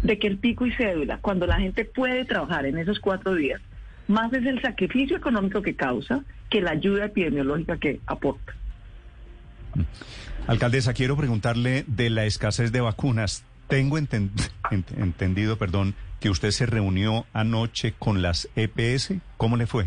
de 0.02 0.20
que 0.20 0.28
el 0.28 0.38
pico 0.38 0.66
y 0.66 0.72
cédula, 0.72 1.20
cuando 1.20 1.48
la 1.48 1.60
gente 1.60 1.86
puede 1.86 2.26
trabajar 2.26 2.66
en 2.66 2.78
esos 2.78 3.00
cuatro 3.00 3.34
días, 3.36 3.62
más 4.14 4.32
es 4.34 4.46
el 4.46 4.62
sacrificio 4.62 5.18
económico 5.18 5.62
que 5.62 5.76
causa 5.76 6.24
que 6.50 6.62
la 6.62 6.72
ayuda 6.72 7.06
epidemiológica 7.06 7.78
que 7.78 8.00
aporta. 8.06 8.54
Alcaldesa, 10.48 10.94
quiero 10.94 11.18
preguntarle 11.18 11.84
de 11.88 12.10
la 12.10 12.26
escasez 12.26 12.72
de 12.72 12.82
vacunas. 12.82 13.44
Tengo 13.68 13.98
enten- 13.98 14.30
ent- 14.72 14.98
entendido, 14.98 15.58
perdón, 15.58 15.96
que 16.20 16.30
usted 16.30 16.52
se 16.52 16.66
reunió 16.66 17.26
anoche 17.34 17.94
con 17.98 18.22
las 18.22 18.50
EPS. 18.56 19.14
¿Cómo 19.38 19.58
le 19.58 19.68
fue? 19.68 19.86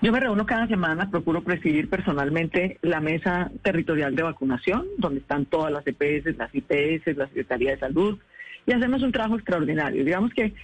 Yo 0.00 0.10
me 0.10 0.18
reúno 0.18 0.46
cada 0.46 0.66
semana, 0.66 1.10
procuro 1.10 1.42
presidir 1.44 1.88
personalmente 1.88 2.78
la 2.82 3.00
mesa 3.00 3.50
territorial 3.62 4.16
de 4.16 4.24
vacunación, 4.24 4.84
donde 4.98 5.20
están 5.20 5.44
todas 5.46 5.72
las 5.72 5.84
EPS, 5.86 6.36
las 6.36 6.52
IPS, 6.52 7.16
la 7.16 7.28
Secretaría 7.28 7.70
de 7.70 7.78
Salud, 7.78 8.18
y 8.66 8.72
hacemos 8.72 9.02
un 9.02 9.12
trabajo 9.12 9.36
extraordinario. 9.36 10.04
Digamos 10.04 10.32
que 10.34 10.54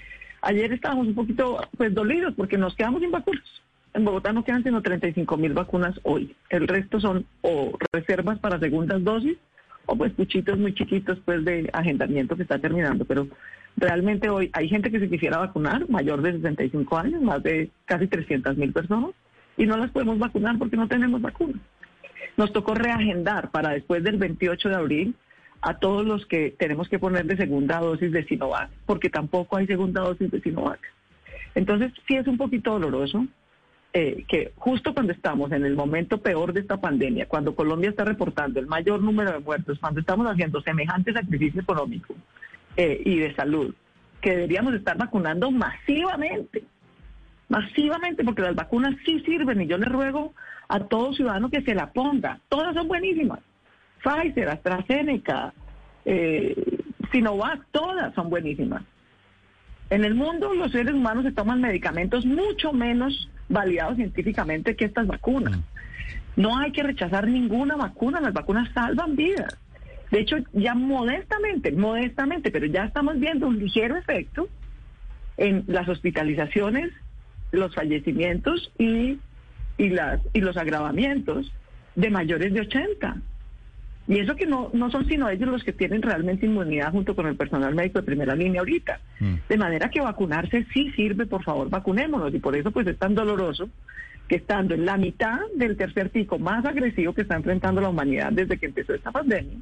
ayer 0.42 0.73
estábamos 0.73 1.07
un 1.07 1.14
poquito 1.14 1.61
pues 1.76 1.95
dolidos 1.95 2.35
porque 2.37 2.59
nos 2.59 2.75
quedamos 2.75 3.00
sin 3.00 3.11
vacunas. 3.11 3.45
En 3.95 4.04
Bogotá 4.04 4.33
no 4.33 4.45
quedan 4.45 4.62
sino 4.62 4.83
35 4.83 5.37
mil 5.37 5.54
vacunas 5.54 5.99
hoy. 6.02 6.35
El 6.50 6.68
resto 6.68 7.00
son 7.00 7.26
o 7.40 7.76
reservas 7.92 8.38
para 8.38 8.59
segundas 8.59 9.02
dosis 9.02 9.37
o 9.87 9.97
pues 9.97 10.12
puchitos 10.12 10.59
muy 10.59 10.75
chiquitos 10.75 11.18
pues 11.25 11.45
de 11.45 11.68
agendamiento 11.73 12.37
que 12.37 12.42
está 12.42 12.59
terminando. 12.59 13.04
Pero 13.07 13.26
realmente 13.76 14.28
hoy 14.28 14.50
hay 14.52 14.68
gente 14.68 14.90
que 14.90 15.00
se 15.00 15.09
quisiera 15.09 15.38
vacunar, 15.38 15.88
mayor 15.88 16.21
de 16.23 16.33
65 16.33 16.99
años, 16.99 17.23
más 17.23 17.42
de 17.42 17.71
casi 17.87 18.07
300 18.07 18.57
mil 18.57 18.73
personas, 18.73 19.11
y 19.57 19.66
no 19.66 19.76
las 19.76 19.90
podemos 19.90 20.18
vacunar 20.18 20.59
porque 20.59 20.76
no 20.76 20.88
tenemos 20.88 21.23
vacunas. 21.23 21.61
Nos 22.37 22.52
tocó 22.52 22.75
reagendar 22.75 23.50
para 23.50 23.71
después 23.71 24.04
del 24.04 24.18
28 24.18 24.68
de 24.68 24.75
abril 24.75 25.14
a 25.60 25.78
todos 25.78 26.06
los 26.06 26.26
que 26.26 26.54
tenemos 26.58 26.88
que 26.88 26.98
poner 26.98 27.26
de 27.26 27.36
segunda 27.36 27.80
dosis 27.80 28.12
de 28.12 28.24
Sinovac, 28.24 28.70
porque 28.86 29.10
tampoco 29.10 29.56
hay 29.56 29.66
segunda 29.66 30.02
dosis 30.02 30.30
de 30.30 30.40
Sinovac. 30.40 30.80
Entonces, 31.54 31.92
sí 32.06 32.14
es 32.14 32.26
un 32.26 32.36
poquito 32.36 32.72
doloroso 32.72 33.26
eh, 33.92 34.24
que 34.28 34.52
justo 34.56 34.94
cuando 34.94 35.12
estamos 35.12 35.50
en 35.50 35.64
el 35.64 35.74
momento 35.74 36.18
peor 36.18 36.52
de 36.52 36.60
esta 36.60 36.76
pandemia, 36.76 37.26
cuando 37.26 37.54
Colombia 37.54 37.90
está 37.90 38.04
reportando 38.04 38.60
el 38.60 38.66
mayor 38.66 39.02
número 39.02 39.32
de 39.32 39.40
muertos, 39.40 39.78
cuando 39.78 40.00
estamos 40.00 40.26
haciendo 40.26 40.60
semejante 40.60 41.12
sacrificio 41.12 41.62
económico 41.62 42.14
eh, 42.76 43.00
y 43.04 43.18
de 43.18 43.34
salud, 43.34 43.74
que 44.20 44.30
deberíamos 44.30 44.74
estar 44.74 44.96
vacunando 44.96 45.50
masivamente, 45.50 46.64
masivamente, 47.48 48.24
porque 48.24 48.42
las 48.42 48.54
vacunas 48.54 48.94
sí 49.04 49.20
sirven 49.20 49.62
y 49.62 49.66
yo 49.66 49.78
le 49.78 49.86
ruego 49.86 50.34
a 50.68 50.80
todo 50.80 51.14
ciudadano 51.14 51.50
que 51.50 51.62
se 51.62 51.74
la 51.74 51.92
ponga. 51.92 52.40
Todas 52.48 52.74
son 52.74 52.88
buenísimas. 52.88 53.40
Pfizer, 54.02 54.49
AstraZeneca, 54.49 55.52
eh, 56.05 56.55
Sinovac, 57.11 57.64
todas 57.71 58.14
son 58.14 58.31
buenísimas. 58.31 58.83
En 59.90 60.05
el 60.05 60.14
mundo 60.14 60.52
los 60.55 60.73
seres 60.73 60.95
humanos 60.95 61.25
se 61.25 61.33
toman 61.33 61.61
medicamentos 61.61 62.26
mucho 62.26 62.73
menos 62.73 63.31
validados 63.49 63.97
científicamente 63.97 64.76
que 64.76 64.85
estas 64.85 65.07
vacunas. 65.07 65.59
No 66.37 66.59
hay 66.59 66.73
que 66.73 66.83
rechazar 66.83 67.26
ninguna 67.26 67.76
vacuna, 67.76 68.21
las 68.21 68.33
vacunas 68.33 68.71
salvan 68.73 69.17
vidas. 69.17 69.57
De 70.11 70.21
hecho, 70.21 70.37
ya 70.52 70.75
modestamente, 70.75 71.73
modestamente, 71.73 72.50
pero 72.50 72.67
ya 72.67 72.85
estamos 72.85 73.19
viendo 73.19 73.47
un 73.47 73.59
ligero 73.59 73.97
efecto 73.97 74.49
en 75.37 75.64
las 75.67 75.88
hospitalizaciones, 75.88 76.93
los 77.50 77.75
fallecimientos 77.75 78.73
y, 78.78 79.19
y, 79.78 79.88
las, 79.90 80.21
y 80.33 80.40
los 80.40 80.57
agravamientos 80.57 81.52
de 81.95 82.11
mayores 82.11 82.52
de 82.52 82.61
80. 82.61 83.17
Y 84.08 84.18
eso 84.18 84.34
que 84.34 84.46
no, 84.46 84.70
no 84.72 84.90
son 84.90 85.06
sino 85.06 85.28
ellos 85.28 85.48
los 85.50 85.62
que 85.62 85.72
tienen 85.72 86.00
realmente 86.00 86.46
inmunidad 86.46 86.92
junto 86.92 87.14
con 87.14 87.26
el 87.26 87.36
personal 87.36 87.74
médico 87.74 87.98
de 87.98 88.06
primera 88.06 88.34
línea 88.34 88.60
ahorita. 88.60 89.00
Mm. 89.20 89.34
De 89.48 89.58
manera 89.58 89.90
que 89.90 90.00
vacunarse 90.00 90.66
sí 90.72 90.90
sirve, 90.92 91.26
por 91.26 91.44
favor, 91.44 91.68
vacunémonos. 91.68 92.34
Y 92.34 92.38
por 92.38 92.56
eso 92.56 92.70
pues 92.70 92.86
es 92.86 92.98
tan 92.98 93.14
doloroso 93.14 93.68
que 94.26 94.36
estando 94.36 94.74
en 94.74 94.86
la 94.86 94.96
mitad 94.96 95.40
del 95.56 95.76
tercer 95.76 96.10
pico 96.10 96.38
más 96.38 96.64
agresivo 96.64 97.12
que 97.12 97.22
está 97.22 97.36
enfrentando 97.36 97.80
la 97.80 97.90
humanidad 97.90 98.32
desde 98.32 98.58
que 98.58 98.66
empezó 98.66 98.94
esta 98.94 99.10
pandemia, 99.10 99.58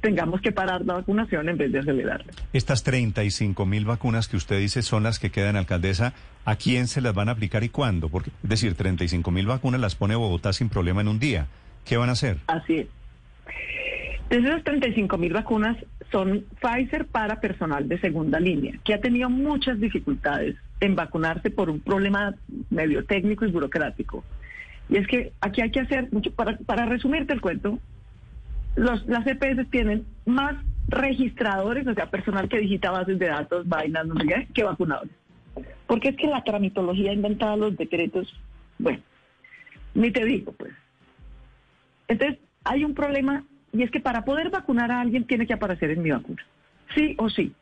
tengamos 0.00 0.40
que 0.40 0.52
parar 0.52 0.84
la 0.84 0.94
vacunación 0.94 1.48
en 1.48 1.58
vez 1.58 1.72
de 1.72 1.80
acelerarla. 1.80 2.32
Estas 2.52 2.82
35 2.82 3.66
mil 3.66 3.84
vacunas 3.84 4.28
que 4.28 4.36
usted 4.36 4.58
dice 4.58 4.82
son 4.82 5.02
las 5.02 5.18
que 5.18 5.30
quedan, 5.30 5.56
alcaldesa, 5.56 6.14
¿a 6.44 6.56
quién 6.56 6.86
se 6.86 7.00
las 7.00 7.14
van 7.14 7.28
a 7.28 7.32
aplicar 7.32 7.64
y 7.64 7.68
cuándo? 7.68 8.08
Porque, 8.08 8.30
es 8.42 8.48
decir, 8.48 8.74
35 8.74 9.30
mil 9.30 9.46
vacunas 9.46 9.80
las 9.80 9.96
pone 9.96 10.16
Bogotá 10.16 10.52
sin 10.52 10.68
problema 10.68 11.00
en 11.00 11.08
un 11.08 11.18
día. 11.18 11.46
¿Qué 11.84 11.96
van 11.96 12.08
a 12.08 12.12
hacer? 12.12 12.38
Así 12.46 12.78
es. 12.78 12.86
De 14.30 14.38
esas 14.38 14.64
35 14.64 15.18
mil 15.18 15.32
vacunas 15.32 15.76
son 16.10 16.44
Pfizer 16.60 17.06
para 17.06 17.40
personal 17.40 17.88
de 17.88 17.98
segunda 18.00 18.40
línea, 18.40 18.78
que 18.84 18.94
ha 18.94 19.00
tenido 19.00 19.30
muchas 19.30 19.78
dificultades 19.78 20.56
en 20.80 20.96
vacunarse 20.96 21.50
por 21.50 21.70
un 21.70 21.80
problema 21.80 22.34
medio 22.70 23.04
técnico 23.04 23.44
y 23.44 23.52
burocrático. 23.52 24.24
Y 24.88 24.96
es 24.96 25.06
que 25.06 25.32
aquí 25.40 25.62
hay 25.62 25.70
que 25.70 25.80
hacer 25.80 26.12
mucho, 26.12 26.32
para, 26.32 26.58
para 26.58 26.86
resumirte 26.86 27.32
el 27.32 27.40
cuento, 27.40 27.78
los, 28.74 29.06
las 29.06 29.26
EPS 29.26 29.70
tienen 29.70 30.04
más 30.26 30.56
registradores, 30.88 31.86
o 31.86 31.94
sea, 31.94 32.10
personal 32.10 32.48
que 32.48 32.58
digita 32.58 32.90
bases 32.90 33.18
de 33.18 33.26
datos, 33.26 33.68
vainas, 33.68 34.06
no 34.06 34.14
sé 34.20 34.48
que 34.52 34.64
vacunadores. 34.64 35.12
Porque 35.86 36.10
es 36.10 36.16
que 36.16 36.26
la 36.26 36.42
tramitología 36.42 37.12
inventada 37.12 37.56
los 37.56 37.76
decretos, 37.76 38.32
bueno, 38.78 39.00
ni 39.94 40.10
te 40.10 40.24
digo, 40.24 40.52
pues. 40.52 40.72
Entonces, 42.08 42.38
hay 42.64 42.84
un 42.84 42.94
problema 42.94 43.44
y 43.76 43.82
es 43.82 43.90
que 43.90 44.00
para 44.00 44.24
poder 44.24 44.50
vacunar 44.50 44.90
a 44.90 45.00
alguien 45.00 45.24
tiene 45.24 45.46
que 45.46 45.52
aparecer 45.52 45.90
en 45.90 46.02
mi 46.02 46.10
vacuna. 46.10 46.42
Sí 46.94 47.14
o 47.18 47.28
sí. 47.28 47.52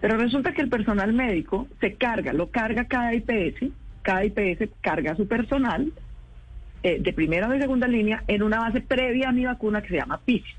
Pero 0.00 0.16
resulta 0.16 0.52
que 0.52 0.62
el 0.62 0.68
personal 0.68 1.12
médico 1.12 1.68
se 1.80 1.94
carga, 1.94 2.32
lo 2.32 2.50
carga 2.50 2.86
cada 2.86 3.14
IPS, 3.14 3.70
cada 4.02 4.24
IPS 4.24 4.68
carga 4.80 5.12
a 5.12 5.16
su 5.16 5.28
personal 5.28 5.92
eh, 6.82 6.98
de 7.00 7.12
primera 7.12 7.46
o 7.46 7.50
de 7.52 7.60
segunda 7.60 7.86
línea 7.86 8.24
en 8.26 8.42
una 8.42 8.58
base 8.58 8.80
previa 8.80 9.28
a 9.28 9.32
mi 9.32 9.44
vacuna 9.44 9.80
que 9.80 9.90
se 9.90 9.96
llama 9.96 10.20
PISIS. 10.24 10.56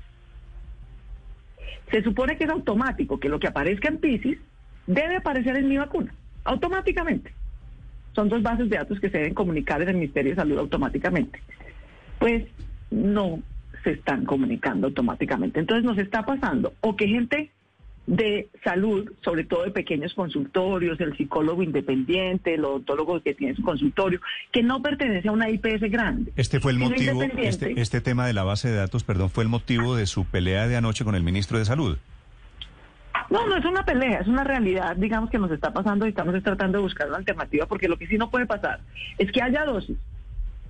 Se 1.90 2.02
supone 2.02 2.38
que 2.38 2.44
es 2.44 2.50
automático, 2.50 3.20
que 3.20 3.28
lo 3.28 3.38
que 3.38 3.48
aparezca 3.48 3.88
en 3.88 3.98
Pisces 3.98 4.38
debe 4.86 5.16
aparecer 5.16 5.56
en 5.56 5.68
mi 5.68 5.76
vacuna, 5.76 6.14
automáticamente. 6.44 7.34
Son 8.14 8.30
dos 8.30 8.42
bases 8.42 8.70
de 8.70 8.78
datos 8.78 8.98
que 8.98 9.10
se 9.10 9.18
deben 9.18 9.34
comunicar 9.34 9.82
en 9.82 9.90
el 9.90 9.96
Ministerio 9.96 10.30
de 10.32 10.36
Salud 10.36 10.58
automáticamente. 10.58 11.40
Pues 12.18 12.44
no 12.90 13.42
se 13.84 13.92
están 13.92 14.24
comunicando 14.24 14.88
automáticamente. 14.88 15.60
Entonces 15.60 15.84
nos 15.84 15.98
está 15.98 16.24
pasando 16.24 16.72
o 16.80 16.96
que 16.96 17.06
gente 17.06 17.52
de 18.06 18.48
salud, 18.62 19.10
sobre 19.22 19.44
todo 19.44 19.64
de 19.64 19.70
pequeños 19.70 20.12
consultorios, 20.12 21.00
el 21.00 21.16
psicólogo 21.16 21.62
independiente, 21.62 22.54
el 22.54 22.64
odontólogo 22.64 23.20
que 23.22 23.34
tiene 23.34 23.54
su 23.54 23.62
consultorio, 23.62 24.20
que 24.52 24.62
no 24.62 24.82
pertenece 24.82 25.28
a 25.28 25.32
una 25.32 25.48
IPS 25.48 25.90
grande. 25.90 26.32
Este 26.36 26.60
fue 26.60 26.72
el 26.72 26.78
motivo, 26.78 27.22
este, 27.22 27.80
este 27.80 28.00
tema 28.00 28.26
de 28.26 28.34
la 28.34 28.44
base 28.44 28.68
de 28.68 28.76
datos, 28.76 29.04
perdón, 29.04 29.30
fue 29.30 29.44
el 29.44 29.48
motivo 29.48 29.96
de 29.96 30.06
su 30.06 30.26
pelea 30.26 30.68
de 30.68 30.76
anoche 30.76 31.04
con 31.04 31.14
el 31.14 31.22
ministro 31.22 31.58
de 31.58 31.64
Salud. 31.64 31.96
No, 33.30 33.46
no 33.46 33.56
es 33.56 33.64
una 33.64 33.84
pelea, 33.84 34.20
es 34.20 34.28
una 34.28 34.44
realidad, 34.44 34.96
digamos, 34.96 35.30
que 35.30 35.38
nos 35.38 35.50
está 35.50 35.72
pasando 35.72 36.04
y 36.04 36.10
estamos 36.10 36.40
tratando 36.42 36.78
de 36.78 36.82
buscar 36.82 37.08
una 37.08 37.16
alternativa, 37.16 37.66
porque 37.66 37.88
lo 37.88 37.96
que 37.96 38.06
sí 38.06 38.18
no 38.18 38.30
puede 38.30 38.44
pasar 38.44 38.80
es 39.16 39.32
que 39.32 39.40
haya 39.40 39.64
dosis, 39.64 39.96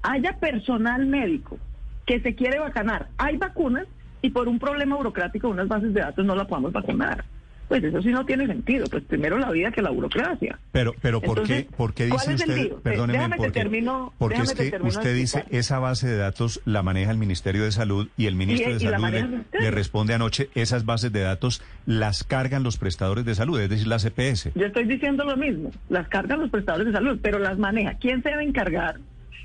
haya 0.02 0.38
personal 0.38 1.04
médico 1.06 1.58
que 2.06 2.20
se 2.20 2.34
quiere 2.34 2.58
vacunar, 2.58 3.08
hay 3.18 3.36
vacunas 3.36 3.86
y 4.22 4.30
por 4.30 4.48
un 4.48 4.58
problema 4.58 4.96
burocrático 4.96 5.48
de 5.48 5.54
unas 5.54 5.68
bases 5.68 5.92
de 5.94 6.00
datos 6.00 6.24
no 6.24 6.34
la 6.34 6.46
podamos 6.46 6.72
vacunar. 6.72 7.24
Pues 7.66 7.82
eso 7.82 8.02
sí 8.02 8.10
no 8.10 8.26
tiene 8.26 8.46
sentido, 8.46 8.84
pues 8.90 9.04
primero 9.04 9.38
la 9.38 9.50
vida 9.50 9.72
que 9.72 9.80
la 9.80 9.88
burocracia. 9.88 10.58
Pero, 10.70 10.92
pero 11.00 11.22
¿por 11.22 11.38
Entonces, 11.38 11.64
qué, 11.64 11.70
por 11.76 11.94
qué 11.94 12.10
¿cuál 12.10 12.20
dice 12.20 12.34
usted, 12.34 12.56
lío? 12.62 12.80
perdóneme, 12.80 13.12
Déjame 13.18 13.36
que 13.36 13.42
porque, 13.42 13.60
termino- 13.60 14.12
porque 14.18 14.36
déjame 14.38 14.52
es 14.66 14.70
que 14.70 14.82
usted 14.86 15.14
dice 15.14 15.44
esa 15.50 15.78
base 15.78 16.06
de 16.06 16.18
datos 16.18 16.60
la 16.66 16.82
maneja 16.82 17.10
el 17.10 17.16
Ministerio 17.16 17.64
de 17.64 17.72
Salud 17.72 18.08
y 18.18 18.26
el 18.26 18.34
ministro 18.34 18.70
Y- 18.70 18.74
de 18.74 18.84
y 18.84 18.88
la 18.88 18.98
Salud 19.00 19.40
le, 19.58 19.70
responde 19.70 20.12
anoche, 20.12 20.50
esas 20.54 20.84
bases 20.84 21.10
de 21.10 21.20
datos 21.22 21.62
las 21.86 22.22
cargan 22.22 22.62
los 22.64 22.76
prestadores 22.76 23.24
de 23.24 23.34
salud, 23.34 23.58
es 23.58 23.70
decir, 23.70 23.86
las 23.86 24.04
EPS. 24.04 24.50
Yo 24.54 24.66
estoy 24.66 24.84
diciendo 24.84 25.24
lo 25.24 25.36
mismo, 25.38 25.70
las 25.88 26.06
cargan 26.08 26.40
los 26.40 26.50
prestadores 26.50 26.88
de 26.88 26.92
salud, 26.92 27.18
pero 27.22 27.38
las 27.38 27.58
maneja. 27.58 27.94
¿Quién 27.94 28.22
se 28.22 28.28
debe 28.28 28.44
encargar 28.44 28.96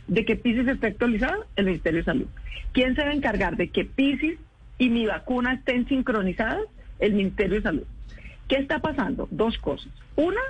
de 0.10 0.26
que 0.26 0.36
PISIS 0.36 0.68
esté 0.68 0.88
actualizada? 0.88 1.38
El 1.56 1.66
Ministerio 1.66 2.00
de 2.00 2.06
Salud. 2.06 2.28
¿Quién 2.74 2.96
se 2.96 3.02
debe 3.02 3.16
encargar 3.16 3.56
de 3.56 3.70
que 3.70 3.86
PISIS 3.86 4.40
y 4.78 4.90
mi 4.90 5.06
vacuna 5.06 5.54
estén 5.54 5.88
sincronizadas? 5.88 6.64
El 7.00 7.14
Ministerio 7.14 7.56
de 7.56 7.62
Salud. 7.62 7.84
¿Qué 8.48 8.56
está 8.56 8.80
pasando? 8.80 9.28
Dos 9.32 9.58
cosas. 9.60 9.92
Una, 10.16 10.42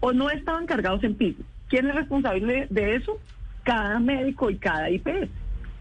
o 0.00 0.12
no 0.12 0.30
estaban 0.30 0.66
cargados 0.66 1.02
en 1.04 1.16
PISIS. 1.16 1.44
¿Quién 1.68 1.86
es 1.88 1.94
responsable 1.94 2.66
de 2.70 2.94
eso? 2.94 3.18
Cada 3.64 3.98
médico 3.98 4.50
y 4.50 4.56
cada 4.56 4.90
IPS. 4.90 5.28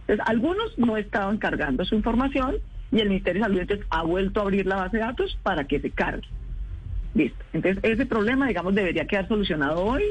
Entonces, 0.07 0.25
algunos 0.25 0.77
no 0.77 0.97
estaban 0.97 1.37
cargando 1.37 1.85
su 1.85 1.95
información 1.95 2.55
y 2.91 2.99
el 2.99 3.09
Ministerio 3.09 3.41
de 3.41 3.45
Salud 3.45 3.59
entonces, 3.61 3.85
ha 3.89 4.03
vuelto 4.03 4.39
a 4.39 4.43
abrir 4.43 4.65
la 4.65 4.75
base 4.75 4.97
de 4.97 5.03
datos 5.03 5.37
para 5.43 5.65
que 5.65 5.79
se 5.79 5.91
cargue. 5.91 6.27
Listo. 7.13 7.43
Entonces, 7.53 7.83
ese 7.83 8.05
problema, 8.05 8.47
digamos, 8.47 8.73
debería 8.73 9.05
quedar 9.05 9.27
solucionado 9.27 9.83
hoy, 9.83 10.03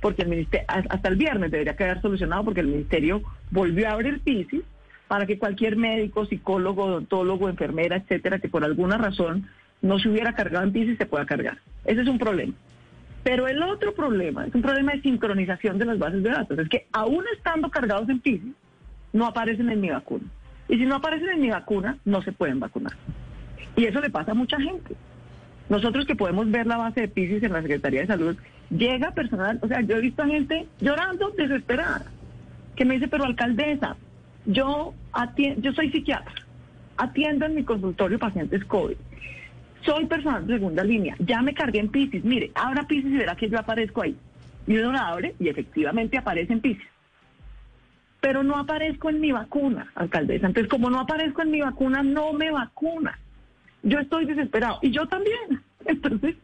porque 0.00 0.22
el 0.22 0.28
ministerio, 0.28 0.66
hasta 0.68 1.08
el 1.08 1.16
viernes 1.16 1.50
debería 1.50 1.76
quedar 1.76 2.00
solucionado, 2.02 2.44
porque 2.44 2.60
el 2.60 2.68
ministerio 2.68 3.22
volvió 3.50 3.88
a 3.88 3.92
abrir 3.92 4.20
PISIS 4.20 4.62
para 5.08 5.26
que 5.26 5.38
cualquier 5.38 5.76
médico, 5.76 6.26
psicólogo, 6.26 6.84
odontólogo, 6.84 7.48
enfermera, 7.48 7.96
etcétera, 7.96 8.38
que 8.38 8.48
por 8.48 8.64
alguna 8.64 8.98
razón 8.98 9.48
no 9.82 9.98
se 9.98 10.08
hubiera 10.08 10.34
cargado 10.34 10.64
en 10.64 10.72
PISIS, 10.72 10.98
se 10.98 11.06
pueda 11.06 11.26
cargar. 11.26 11.58
Ese 11.84 12.02
es 12.02 12.08
un 12.08 12.18
problema. 12.18 12.54
Pero 13.22 13.48
el 13.48 13.62
otro 13.62 13.94
problema 13.94 14.46
es 14.46 14.54
un 14.54 14.62
problema 14.62 14.92
de 14.92 15.02
sincronización 15.02 15.78
de 15.78 15.84
las 15.84 15.98
bases 15.98 16.22
de 16.22 16.30
datos. 16.30 16.58
Es 16.58 16.68
que 16.68 16.86
aún 16.92 17.24
estando 17.36 17.70
cargados 17.70 18.08
en 18.08 18.20
PISIS, 18.20 18.54
no 19.12 19.26
aparecen 19.26 19.70
en 19.70 19.80
mi 19.80 19.90
vacuna. 19.90 20.24
Y 20.68 20.76
si 20.78 20.84
no 20.84 20.96
aparecen 20.96 21.30
en 21.30 21.40
mi 21.40 21.50
vacuna, 21.50 21.98
no 22.04 22.22
se 22.22 22.32
pueden 22.32 22.60
vacunar. 22.60 22.92
Y 23.76 23.84
eso 23.84 24.00
le 24.00 24.10
pasa 24.10 24.32
a 24.32 24.34
mucha 24.34 24.58
gente. 24.60 24.94
Nosotros 25.68 26.06
que 26.06 26.14
podemos 26.14 26.50
ver 26.50 26.66
la 26.66 26.76
base 26.76 27.02
de 27.02 27.08
PISIS 27.08 27.42
en 27.42 27.52
la 27.52 27.62
Secretaría 27.62 28.02
de 28.02 28.06
Salud, 28.06 28.36
llega 28.70 29.10
personal, 29.12 29.58
o 29.62 29.68
sea, 29.68 29.80
yo 29.80 29.96
he 29.96 30.00
visto 30.00 30.22
a 30.22 30.26
gente 30.26 30.66
llorando, 30.80 31.30
desesperada, 31.30 32.06
que 32.76 32.84
me 32.84 32.94
dice, 32.94 33.08
pero 33.08 33.24
alcaldesa, 33.24 33.96
yo, 34.44 34.94
yo 35.58 35.72
soy 35.72 35.90
psiquiatra, 35.90 36.34
atiendo 36.96 37.46
en 37.46 37.54
mi 37.54 37.64
consultorio 37.64 38.18
pacientes 38.18 38.64
COVID, 38.64 38.96
soy 39.84 40.06
personal 40.06 40.46
de 40.46 40.54
segunda 40.54 40.84
línea, 40.84 41.16
ya 41.18 41.42
me 41.42 41.54
cargué 41.54 41.80
en 41.80 41.88
PISIS, 41.88 42.24
mire, 42.24 42.50
abra 42.54 42.86
PISIS 42.86 43.12
y 43.12 43.16
verá 43.16 43.36
que 43.36 43.48
yo 43.48 43.58
aparezco 43.58 44.02
ahí. 44.02 44.16
Y 44.66 44.76
uno 44.78 44.92
la 44.92 45.08
abre 45.08 45.36
y 45.38 45.48
efectivamente 45.48 46.18
aparece 46.18 46.52
en 46.52 46.60
PISIS. 46.60 46.88
Pero 48.20 48.42
no 48.42 48.56
aparezco 48.56 49.08
en 49.08 49.20
mi 49.20 49.30
vacuna, 49.30 49.92
alcaldesa. 49.94 50.48
Entonces, 50.48 50.68
como 50.68 50.90
no 50.90 50.98
aparezco 50.98 51.42
en 51.42 51.52
mi 51.52 51.60
vacuna, 51.60 52.02
no 52.02 52.32
me 52.32 52.50
vacuna. 52.50 53.16
Yo 53.86 54.00
estoy 54.00 54.24
desesperado 54.26 54.80
y 54.82 54.90
yo 54.90 55.06
también. 55.06 55.62
Entonces, 55.86 56.34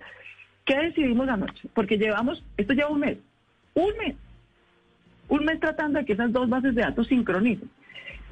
¿qué 0.65 0.77
decidimos 0.77 1.29
anoche? 1.29 1.69
Porque 1.75 1.99
llevamos, 1.99 2.43
esto 2.57 2.73
lleva 2.73 2.91
un 2.91 3.01
mes, 3.01 3.19
un 3.75 3.91
mes, 3.99 4.15
un 5.29 5.45
mes 5.45 5.59
tratando 5.59 5.99
de 5.99 6.05
que 6.05 6.13
esas 6.13 6.33
dos 6.33 6.49
bases 6.49 6.75
de 6.75 6.83
datos 6.83 7.09
sincronicen. 7.09 7.69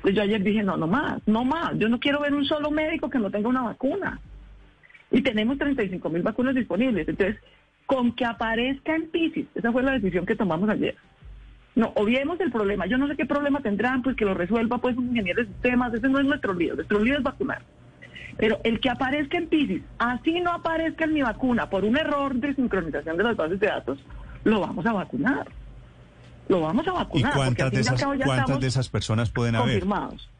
Pues 0.00 0.14
yo 0.14 0.22
ayer 0.22 0.40
dije, 0.42 0.62
no, 0.62 0.76
no 0.76 0.86
más, 0.86 1.20
no 1.26 1.44
más. 1.44 1.76
Yo 1.76 1.88
no 1.88 1.98
quiero 1.98 2.20
ver 2.20 2.32
un 2.34 2.44
solo 2.44 2.70
médico 2.70 3.10
que 3.10 3.18
no 3.18 3.30
tenga 3.30 3.48
una 3.48 3.62
vacuna. 3.62 4.20
Y 5.10 5.22
tenemos 5.22 5.58
35 5.58 6.08
mil 6.08 6.22
vacunas 6.22 6.54
disponibles. 6.54 7.08
Entonces, 7.08 7.36
con 7.86 8.12
que 8.12 8.24
aparezca 8.24 8.94
en 8.94 9.10
PISIS, 9.10 9.48
esa 9.56 9.72
fue 9.72 9.82
la 9.82 9.92
decisión 9.92 10.24
que 10.24 10.36
tomamos 10.36 10.70
ayer. 10.70 10.94
No, 11.74 11.92
obviemos 11.96 12.38
el 12.40 12.52
problema. 12.52 12.86
Yo 12.86 12.96
no 12.96 13.08
sé 13.08 13.16
qué 13.16 13.26
problema 13.26 13.60
tendrán, 13.60 14.02
pues 14.02 14.14
que 14.14 14.24
lo 14.24 14.34
resuelva 14.34 14.78
pues 14.78 14.96
un 14.96 15.08
ingeniero 15.08 15.42
de 15.42 15.48
sistemas. 15.48 15.92
Ese 15.92 16.08
no 16.08 16.20
es 16.20 16.26
nuestro 16.26 16.54
lío. 16.54 16.76
Nuestro 16.76 17.00
lío 17.00 17.16
es 17.16 17.22
vacunar. 17.24 17.62
Pero 18.40 18.58
el 18.64 18.80
que 18.80 18.88
aparezca 18.88 19.36
en 19.36 19.48
PISIS, 19.48 19.82
así 19.98 20.40
no 20.40 20.52
aparezca 20.52 21.04
en 21.04 21.12
mi 21.12 21.20
vacuna 21.20 21.68
por 21.68 21.84
un 21.84 21.96
error 21.98 22.34
de 22.34 22.54
sincronización 22.54 23.18
de 23.18 23.22
las 23.24 23.36
bases 23.36 23.60
de 23.60 23.66
datos, 23.66 23.98
lo 24.44 24.60
vamos 24.60 24.86
a 24.86 24.92
vacunar. 24.94 25.46
Lo 26.48 26.62
vamos 26.62 26.86
a 26.86 26.90
¿Y 26.90 26.94
vacunar. 26.94 27.32
porque 27.34 27.36
cuántas 27.36 27.64
al 27.66 27.70
de 27.70 27.76
y 27.76 27.80
esas, 27.80 28.02
cuántas 28.24 28.60
de 28.60 28.66
esas 28.66 28.88
personas 28.88 29.30
pueden 29.30 29.56
haber? 29.56 29.80
confirmados. 29.80 30.30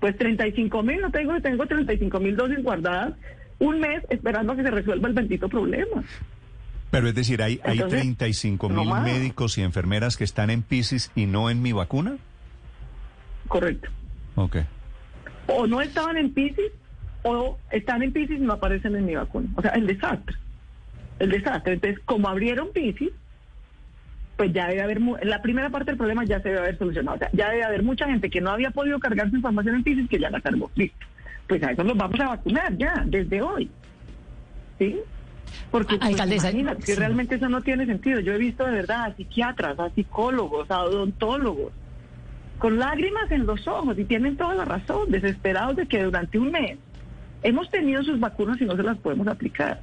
Pues 0.00 0.18
35 0.18 0.82
mil, 0.82 1.00
no 1.00 1.10
tengo, 1.12 1.40
tengo 1.40 1.66
35 1.66 2.18
mil 2.18 2.36
dosis 2.36 2.62
guardadas 2.64 3.14
un 3.60 3.78
mes 3.80 4.02
esperando 4.10 4.52
a 4.52 4.56
que 4.56 4.62
se 4.64 4.70
resuelva 4.70 5.08
el 5.08 5.14
bendito 5.14 5.48
problema. 5.48 6.02
Pero 6.90 7.08
es 7.08 7.14
decir, 7.14 7.42
hay, 7.42 7.60
hay 7.64 7.74
Entonces, 7.74 8.00
35 8.00 8.68
no 8.70 8.80
mil 8.80 8.90
más. 8.90 9.02
médicos 9.04 9.56
y 9.58 9.62
enfermeras 9.62 10.16
que 10.16 10.24
están 10.24 10.50
en 10.50 10.62
PISIS 10.62 11.12
y 11.14 11.26
no 11.26 11.48
en 11.48 11.62
mi 11.62 11.72
vacuna. 11.72 12.16
Correcto. 13.46 13.88
Ok. 14.34 14.56
O 15.46 15.66
no 15.66 15.80
estaban 15.80 16.16
en 16.16 16.32
PISIS 16.32 16.72
o 17.22 17.58
están 17.70 18.02
en 18.02 18.12
PISIS 18.12 18.38
y 18.38 18.42
no 18.42 18.54
aparecen 18.54 18.96
en 18.96 19.06
mi 19.06 19.14
vacuna. 19.14 19.48
O 19.56 19.62
sea, 19.62 19.72
el 19.72 19.86
desastre. 19.86 20.36
El 21.18 21.30
desastre. 21.30 21.74
Entonces, 21.74 22.00
como 22.04 22.28
abrieron 22.28 22.72
PISIS, 22.72 23.10
pues 24.36 24.52
ya 24.52 24.68
debe 24.68 24.82
haber, 24.82 25.00
la 25.24 25.42
primera 25.42 25.68
parte 25.68 25.90
del 25.90 25.98
problema 25.98 26.24
ya 26.24 26.40
se 26.40 26.48
debe 26.48 26.60
haber 26.60 26.78
solucionado. 26.78 27.16
O 27.16 27.18
sea, 27.18 27.30
ya 27.32 27.50
debe 27.50 27.64
haber 27.64 27.82
mucha 27.82 28.06
gente 28.06 28.30
que 28.30 28.40
no 28.40 28.50
había 28.50 28.70
podido 28.70 29.00
cargar 29.00 29.28
su 29.30 29.36
información 29.36 29.76
en 29.76 29.82
PISIS 29.82 30.08
que 30.08 30.20
ya 30.20 30.30
la 30.30 30.40
cargó. 30.40 30.70
Listo. 30.76 31.06
Pues 31.48 31.62
a 31.62 31.72
eso 31.72 31.82
los 31.82 31.96
vamos 31.96 32.20
a 32.20 32.28
vacunar 32.28 32.76
ya, 32.76 33.02
desde 33.06 33.42
hoy. 33.42 33.70
¿Sí? 34.78 34.96
Porque, 35.70 35.96
pues, 35.96 36.10
Alcaldesa, 36.10 36.50
imagínate, 36.50 36.84
que 36.84 36.92
sí. 36.92 36.98
realmente 36.98 37.34
eso 37.34 37.48
no 37.48 37.62
tiene 37.62 37.86
sentido. 37.86 38.20
Yo 38.20 38.32
he 38.34 38.38
visto 38.38 38.64
de 38.64 38.72
verdad 38.72 39.06
a 39.06 39.16
psiquiatras, 39.16 39.78
a 39.80 39.90
psicólogos, 39.90 40.70
a 40.70 40.84
odontólogos, 40.84 41.72
con 42.58 42.78
lágrimas 42.78 43.30
en 43.30 43.46
los 43.46 43.66
ojos 43.66 43.98
y 43.98 44.04
tienen 44.04 44.36
toda 44.36 44.54
la 44.54 44.64
razón, 44.66 45.10
desesperados 45.10 45.76
de 45.76 45.86
que 45.86 46.02
durante 46.02 46.38
un 46.38 46.52
mes 46.52 46.78
hemos 47.42 47.68
tenido 47.70 48.02
sus 48.02 48.18
vacunas 48.20 48.60
y 48.60 48.64
no 48.64 48.76
se 48.76 48.82
las 48.82 48.98
podemos 48.98 49.26
aplicar. 49.28 49.80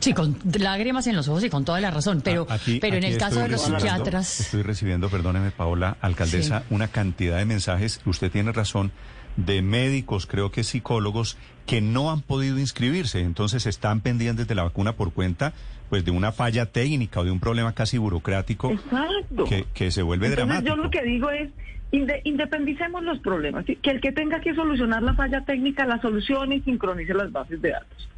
Sí, 0.00 0.12
con 0.12 0.36
lágrimas 0.58 1.06
en 1.06 1.16
los 1.16 1.28
ojos 1.28 1.44
y 1.44 1.48
con 1.50 1.64
toda 1.64 1.80
la 1.80 1.90
razón, 1.90 2.20
pero, 2.22 2.46
A- 2.50 2.54
aquí- 2.54 2.78
pero 2.78 2.96
en 2.96 3.04
el 3.04 3.16
caso 3.16 3.36
estoy 3.36 3.42
de 3.44 3.48
los 3.48 3.60
recibiendo- 3.62 3.80
psiquiatras... 3.80 4.40
Estoy 4.40 4.62
recibiendo, 4.62 5.08
perdóneme, 5.08 5.50
Paola, 5.50 5.96
alcaldesa, 6.02 6.60
Sí. 6.60 6.66
una 6.74 6.88
cantidad 6.88 7.38
de 7.38 7.46
mensajes, 7.46 8.02
usted 8.04 8.30
tiene 8.30 8.52
razón, 8.52 8.92
de 9.38 9.62
médicos, 9.62 10.26
creo 10.26 10.50
que 10.52 10.62
psicólogos, 10.62 11.38
que 11.66 11.80
no 11.80 12.10
han 12.10 12.20
podido 12.20 12.58
inscribirse, 12.58 13.20
entonces 13.20 13.64
están 13.66 14.00
pendientes 14.02 14.46
de 14.46 14.54
la 14.54 14.64
vacuna 14.64 14.92
por 14.92 15.12
cuenta 15.14 15.54
pues 15.94 16.04
de 16.04 16.10
una 16.10 16.32
falla 16.32 16.66
técnica 16.66 17.20
o 17.20 17.24
de 17.24 17.30
un 17.30 17.38
problema 17.38 17.72
casi 17.72 17.98
burocrático 17.98 18.72
que, 19.48 19.64
que 19.72 19.92
se 19.92 20.02
vuelve 20.02 20.26
Entonces 20.26 20.44
dramático. 20.48 20.74
yo 20.76 20.82
lo 20.82 20.90
que 20.90 21.02
digo 21.04 21.30
es, 21.30 21.50
inde- 21.92 22.20
independicemos 22.24 23.04
los 23.04 23.20
problemas, 23.20 23.64
que 23.64 23.78
el 23.92 24.00
que 24.00 24.10
tenga 24.10 24.40
que 24.40 24.56
solucionar 24.56 25.04
la 25.04 25.14
falla 25.14 25.44
técnica 25.44 25.86
la 25.86 26.00
solucione 26.00 26.56
y 26.56 26.60
sincronice 26.62 27.14
las 27.14 27.30
bases 27.30 27.62
de 27.62 27.70
datos. 27.70 28.08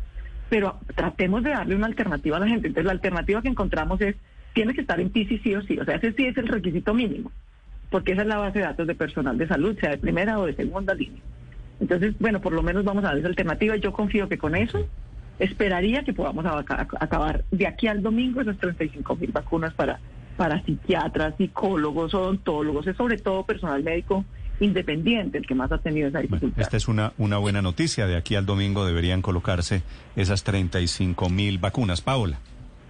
Pero 0.48 0.78
tratemos 0.94 1.42
de 1.42 1.50
darle 1.50 1.76
una 1.76 1.84
alternativa 1.86 2.38
a 2.38 2.40
la 2.40 2.48
gente. 2.48 2.68
Entonces 2.68 2.86
la 2.86 2.92
alternativa 2.92 3.42
que 3.42 3.48
encontramos 3.48 4.00
es, 4.00 4.16
tiene 4.54 4.72
que 4.72 4.80
estar 4.80 4.98
en 4.98 5.10
PISI 5.10 5.38
sí 5.40 5.54
o 5.54 5.60
sí, 5.60 5.78
o 5.78 5.84
sea, 5.84 5.96
ese 5.96 6.12
sí 6.14 6.24
es 6.24 6.38
el 6.38 6.48
requisito 6.48 6.94
mínimo, 6.94 7.30
porque 7.90 8.12
esa 8.12 8.22
es 8.22 8.28
la 8.28 8.38
base 8.38 8.60
de 8.60 8.64
datos 8.64 8.86
de 8.86 8.94
personal 8.94 9.36
de 9.36 9.48
salud, 9.48 9.76
sea 9.78 9.90
de 9.90 9.98
primera 9.98 10.38
o 10.38 10.46
de 10.46 10.54
segunda 10.54 10.94
línea. 10.94 11.20
Entonces, 11.78 12.14
bueno, 12.20 12.40
por 12.40 12.54
lo 12.54 12.62
menos 12.62 12.84
vamos 12.84 13.04
a 13.04 13.08
dar 13.08 13.18
esa 13.18 13.28
alternativa 13.28 13.76
y 13.76 13.80
yo 13.80 13.92
confío 13.92 14.30
que 14.30 14.38
con 14.38 14.56
eso 14.56 14.88
esperaría 15.38 16.02
que 16.04 16.12
podamos 16.12 16.44
acabar 16.46 17.44
de 17.50 17.66
aquí 17.66 17.86
al 17.86 18.02
domingo 18.02 18.40
esas 18.40 18.56
35 18.58 19.16
mil 19.16 19.32
vacunas 19.32 19.74
para, 19.74 19.98
para 20.36 20.62
psiquiatras, 20.64 21.34
psicólogos, 21.36 22.14
odontólogos, 22.14 22.86
es 22.86 22.96
sobre 22.96 23.18
todo 23.18 23.44
personal 23.44 23.82
médico 23.82 24.24
independiente 24.60 25.36
el 25.38 25.46
que 25.46 25.54
más 25.54 25.70
ha 25.70 25.78
tenido 25.78 26.08
esa 26.08 26.18
Bueno, 26.18 26.36
dificultad. 26.36 26.62
esta 26.62 26.76
es 26.78 26.88
una, 26.88 27.12
una 27.18 27.36
buena 27.38 27.60
noticia. 27.60 28.06
De 28.06 28.16
aquí 28.16 28.36
al 28.36 28.46
domingo 28.46 28.86
deberían 28.86 29.20
colocarse 29.20 29.82
esas 30.16 30.44
35 30.44 31.28
mil 31.28 31.58
vacunas. 31.58 32.00
Paola. 32.00 32.38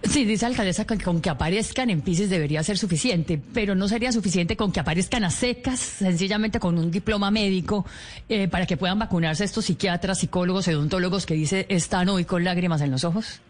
Sí, 0.03 0.25
dice 0.25 0.45
alcaldesa 0.45 0.85
que 0.85 0.97
con 0.97 1.21
que 1.21 1.29
aparezcan 1.29 1.89
en 1.89 2.01
PISES 2.01 2.29
debería 2.29 2.61
ser 2.63 2.77
suficiente, 2.77 3.41
pero 3.53 3.73
no 3.73 3.87
sería 3.87 4.11
suficiente 4.11 4.55
con 4.55 4.71
que 4.71 4.79
aparezcan 4.79 5.23
a 5.23 5.31
secas, 5.31 5.79
sencillamente 5.79 6.59
con 6.59 6.77
un 6.77 6.91
diploma 6.91 7.31
médico, 7.31 7.85
eh, 8.29 8.47
para 8.47 8.65
que 8.67 8.77
puedan 8.77 8.99
vacunarse 8.99 9.43
estos 9.43 9.65
psiquiatras, 9.65 10.19
psicólogos, 10.19 10.67
odontólogos 10.67 11.25
que 11.25 11.33
dice 11.33 11.65
están 11.69 12.09
hoy 12.09 12.25
con 12.25 12.43
lágrimas 12.43 12.81
en 12.81 12.91
los 12.91 13.03
ojos. 13.03 13.41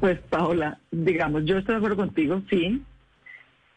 Pues 0.00 0.18
Paola, 0.28 0.78
digamos, 0.90 1.44
yo 1.44 1.58
estoy 1.58 1.74
de 1.74 1.78
acuerdo 1.78 1.96
contigo, 1.96 2.42
sí. 2.50 2.82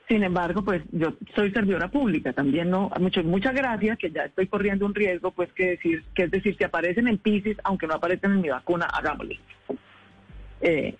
Sin 0.07 0.23
embargo, 0.23 0.63
pues 0.63 0.83
yo 0.91 1.13
soy 1.35 1.51
servidora 1.51 1.89
pública, 1.89 2.33
también 2.33 2.69
no, 2.69 2.91
mucho, 2.99 3.23
muchas 3.23 3.53
gracias, 3.53 3.97
que 3.97 4.11
ya 4.11 4.23
estoy 4.23 4.47
corriendo 4.47 4.85
un 4.85 4.95
riesgo, 4.95 5.31
pues 5.31 5.51
que 5.53 5.71
decir, 5.71 6.03
que 6.15 6.23
es 6.23 6.31
decir, 6.31 6.55
si 6.57 6.63
aparecen 6.63 7.07
en 7.07 7.19
PISIS, 7.19 7.57
aunque 7.63 7.87
no 7.87 7.93
aparecen 7.93 8.31
en 8.31 8.41
mi 8.41 8.49
vacuna, 8.49 8.85
hagámosle. 8.85 9.39
Eh, 10.61 10.95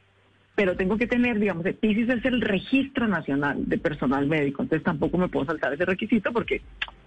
pero 0.56 0.78
tengo 0.78 0.98
que 0.98 1.06
tener, 1.06 1.38
digamos, 1.38 1.66
el 1.66 1.76
PISIS 1.76 2.10
es 2.10 2.26
el 2.26 2.40
registro 2.40 3.08
nacional 3.08 3.68
de 3.68 3.78
personal 3.78 4.26
médico, 4.26 4.64
entonces 4.64 4.86
tampoco 4.86 5.18
me 5.18 5.28
puedo 5.28 5.46
saltar 5.46 5.74
ese 5.74 5.84
requisito 5.84 6.32
porque 6.32 6.62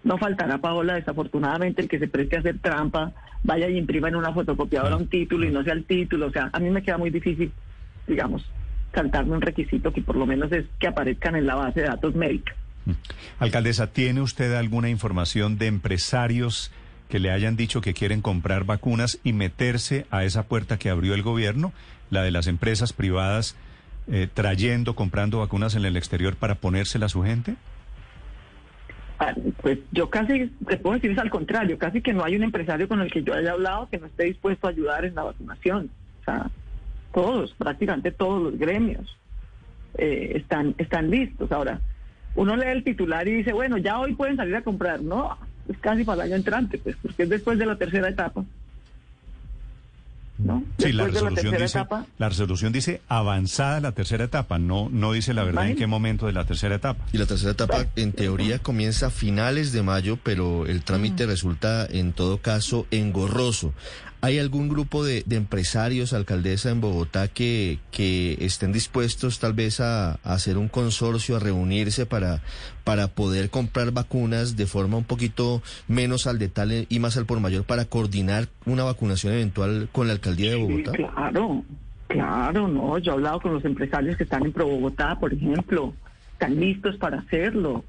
no 0.04 0.18
faltará, 0.18 0.58
Paola, 0.58 0.94
desafortunadamente, 0.94 1.80
el 1.80 1.88
que 1.88 1.98
se 1.98 2.08
preste 2.08 2.37
a 2.37 2.40
hacer 2.40 2.58
trampa, 2.58 3.12
vaya 3.42 3.68
y 3.68 3.78
imprima 3.78 4.08
en 4.08 4.16
una 4.16 4.34
fotocopiadora 4.34 4.96
un 4.96 5.08
título 5.08 5.46
y 5.46 5.50
no 5.50 5.64
sea 5.64 5.72
el 5.72 5.84
título, 5.84 6.26
o 6.26 6.30
sea, 6.30 6.50
a 6.52 6.61
mí 6.61 6.68
me 6.68 6.82
queda 6.82 6.98
muy 6.98 7.08
difícil, 7.08 7.50
digamos, 8.06 8.44
saltarme 8.94 9.32
un 9.32 9.40
requisito 9.40 9.92
que 9.92 10.02
por 10.02 10.16
lo 10.16 10.26
menos 10.26 10.52
es 10.52 10.66
que 10.78 10.87
aparezcan 10.87 11.37
en 11.37 11.46
la 11.46 11.54
base 11.54 11.80
de 11.80 11.87
datos 11.87 12.14
médica. 12.14 12.54
Alcaldesa, 13.38 13.92
¿tiene 13.92 14.20
usted 14.20 14.54
alguna 14.54 14.88
información 14.90 15.58
de 15.58 15.66
empresarios 15.66 16.70
que 17.08 17.18
le 17.18 17.30
hayan 17.30 17.56
dicho 17.56 17.80
que 17.80 17.94
quieren 17.94 18.20
comprar 18.20 18.64
vacunas 18.64 19.18
y 19.24 19.32
meterse 19.32 20.06
a 20.11 20.24
esa 20.24 20.44
puerta 20.44 20.78
que 20.78 20.90
abrió 20.90 21.14
el 21.14 21.22
gobierno, 21.22 21.72
la 22.10 22.22
de 22.22 22.30
las 22.30 22.46
empresas 22.46 22.92
privadas 22.92 23.56
eh, 24.10 24.28
trayendo, 24.32 24.94
comprando 24.94 25.40
vacunas 25.40 25.74
en 25.74 25.84
el 25.84 25.96
exterior 25.96 26.36
para 26.36 26.54
ponérselas 26.56 27.12
a 27.12 27.12
su 27.12 27.22
gente? 27.22 27.56
Ah, 29.18 29.34
Pues 29.60 29.78
yo 29.90 30.08
casi, 30.08 30.46
te 30.66 30.76
puedo 30.76 30.94
decir 30.94 31.10
es 31.10 31.18
al 31.18 31.30
contrario, 31.30 31.76
casi 31.78 32.00
que 32.00 32.12
no 32.12 32.24
hay 32.24 32.36
un 32.36 32.44
empresario 32.44 32.88
con 32.88 33.00
el 33.00 33.10
que 33.10 33.22
yo 33.22 33.34
haya 33.34 33.52
hablado 33.52 33.88
que 33.88 33.98
no 33.98 34.06
esté 34.06 34.24
dispuesto 34.24 34.66
a 34.66 34.70
ayudar 34.70 35.04
en 35.04 35.14
la 35.14 35.24
vacunación. 35.24 35.90
O 36.20 36.24
sea, 36.24 36.50
todos, 37.12 37.52
prácticamente 37.58 38.12
todos 38.12 38.42
los 38.42 38.58
gremios 38.58 39.16
eh, 39.96 40.32
están, 40.36 40.74
están 40.78 41.10
listos. 41.10 41.50
Ahora, 41.50 41.80
uno 42.34 42.56
lee 42.56 42.68
el 42.68 42.84
titular 42.84 43.26
y 43.26 43.34
dice, 43.34 43.52
bueno, 43.52 43.78
ya 43.78 43.98
hoy 43.98 44.14
pueden 44.14 44.36
salir 44.36 44.54
a 44.54 44.62
comprar. 44.62 45.02
No, 45.02 45.36
es 45.68 45.76
casi 45.78 46.04
para 46.04 46.22
el 46.22 46.28
año 46.28 46.36
entrante, 46.36 46.78
pues, 46.78 46.96
porque 47.02 47.24
es 47.24 47.28
después 47.28 47.58
de 47.58 47.66
la 47.66 47.76
tercera 47.76 48.08
etapa. 48.08 48.44
¿No? 50.38 50.62
Sí, 50.79 50.92
la 50.92 51.07
resolución, 51.07 51.53
dice, 51.53 51.64
etapa. 51.64 52.07
la 52.16 52.29
resolución 52.29 52.72
dice 52.72 53.01
avanzada 53.09 53.81
la 53.81 53.90
tercera 53.90 54.24
etapa, 54.24 54.61
no, 54.61 54.88
no 54.88 55.12
dice 55.12 55.35
la 55.35 55.42
verdad 55.42 55.68
en 55.68 55.77
qué 55.77 55.88
momento 55.88 56.27
de 56.27 56.33
la 56.33 56.44
tercera 56.44 56.77
etapa. 56.77 57.05
Y 57.12 57.18
la 57.18 57.27
tercera 57.27 57.53
etapa, 57.53 57.87
en 57.96 58.12
teoría, 58.12 58.61
comienza 58.61 59.09
a 59.09 59.11
finales 59.11 59.72
de 59.72 59.83
mayo, 59.83 60.16
pero 60.22 60.66
el 60.66 60.85
trámite 60.85 61.27
resulta, 61.27 61.87
en 61.87 62.12
todo 62.12 62.38
caso, 62.38 62.87
engorroso. 62.92 63.74
¿Hay 64.20 64.38
algún 64.40 64.68
grupo 64.68 65.04
de, 65.04 65.22
de 65.26 65.37
empresarios, 65.37 66.12
alcaldesa 66.12 66.70
en 66.70 66.81
Bogotá, 66.81 67.28
que, 67.28 67.78
que 67.92 68.37
estén 68.40 68.72
dispuestos 68.72 69.38
tal 69.38 69.52
vez 69.52 69.81
a, 69.81 70.12
a 70.14 70.33
hacer 70.33 70.59
un 70.59 70.68
consorcio, 70.68 71.37
a 71.37 71.38
reunirse 71.40 72.04
para, 72.04 72.42
para 72.83 73.07
poder 73.09 73.48
comprar 73.48 73.92
vacunas 73.92 74.57
de 74.57 74.66
forma 74.66 74.96
un 74.96 75.04
poquito 75.04 75.62
menos 75.87 76.26
al 76.26 76.40
detalle 76.40 76.87
y 76.88 76.98
más 76.98 77.16
al 77.16 77.26
por 77.26 77.38
mayor 77.38 77.62
para 77.62 77.85
coordinar 77.85 78.48
una 78.66 78.83
vacunación 78.83 79.35
eventual 79.35 79.88
con 79.92 80.09
la 80.09 80.14
alcaldía 80.14 80.50
de 80.50 80.57
Sí, 80.57 80.62
Bogotá? 80.62 80.92
claro, 80.92 81.62
claro, 82.09 82.66
no. 82.68 82.98
Yo 82.98 83.12
he 83.12 83.14
hablado 83.14 83.40
con 83.40 83.54
los 83.54 83.64
empresarios 83.64 84.16
que 84.16 84.24
están 84.24 84.44
en 84.44 84.52
Pro 84.52 84.66
Bogotá, 84.66 85.16
por 85.20 85.33
ejemplo, 85.33 85.94
están 86.33 86.59
listos 86.59 86.96
para 86.96 87.18
hacerlo. 87.20 87.85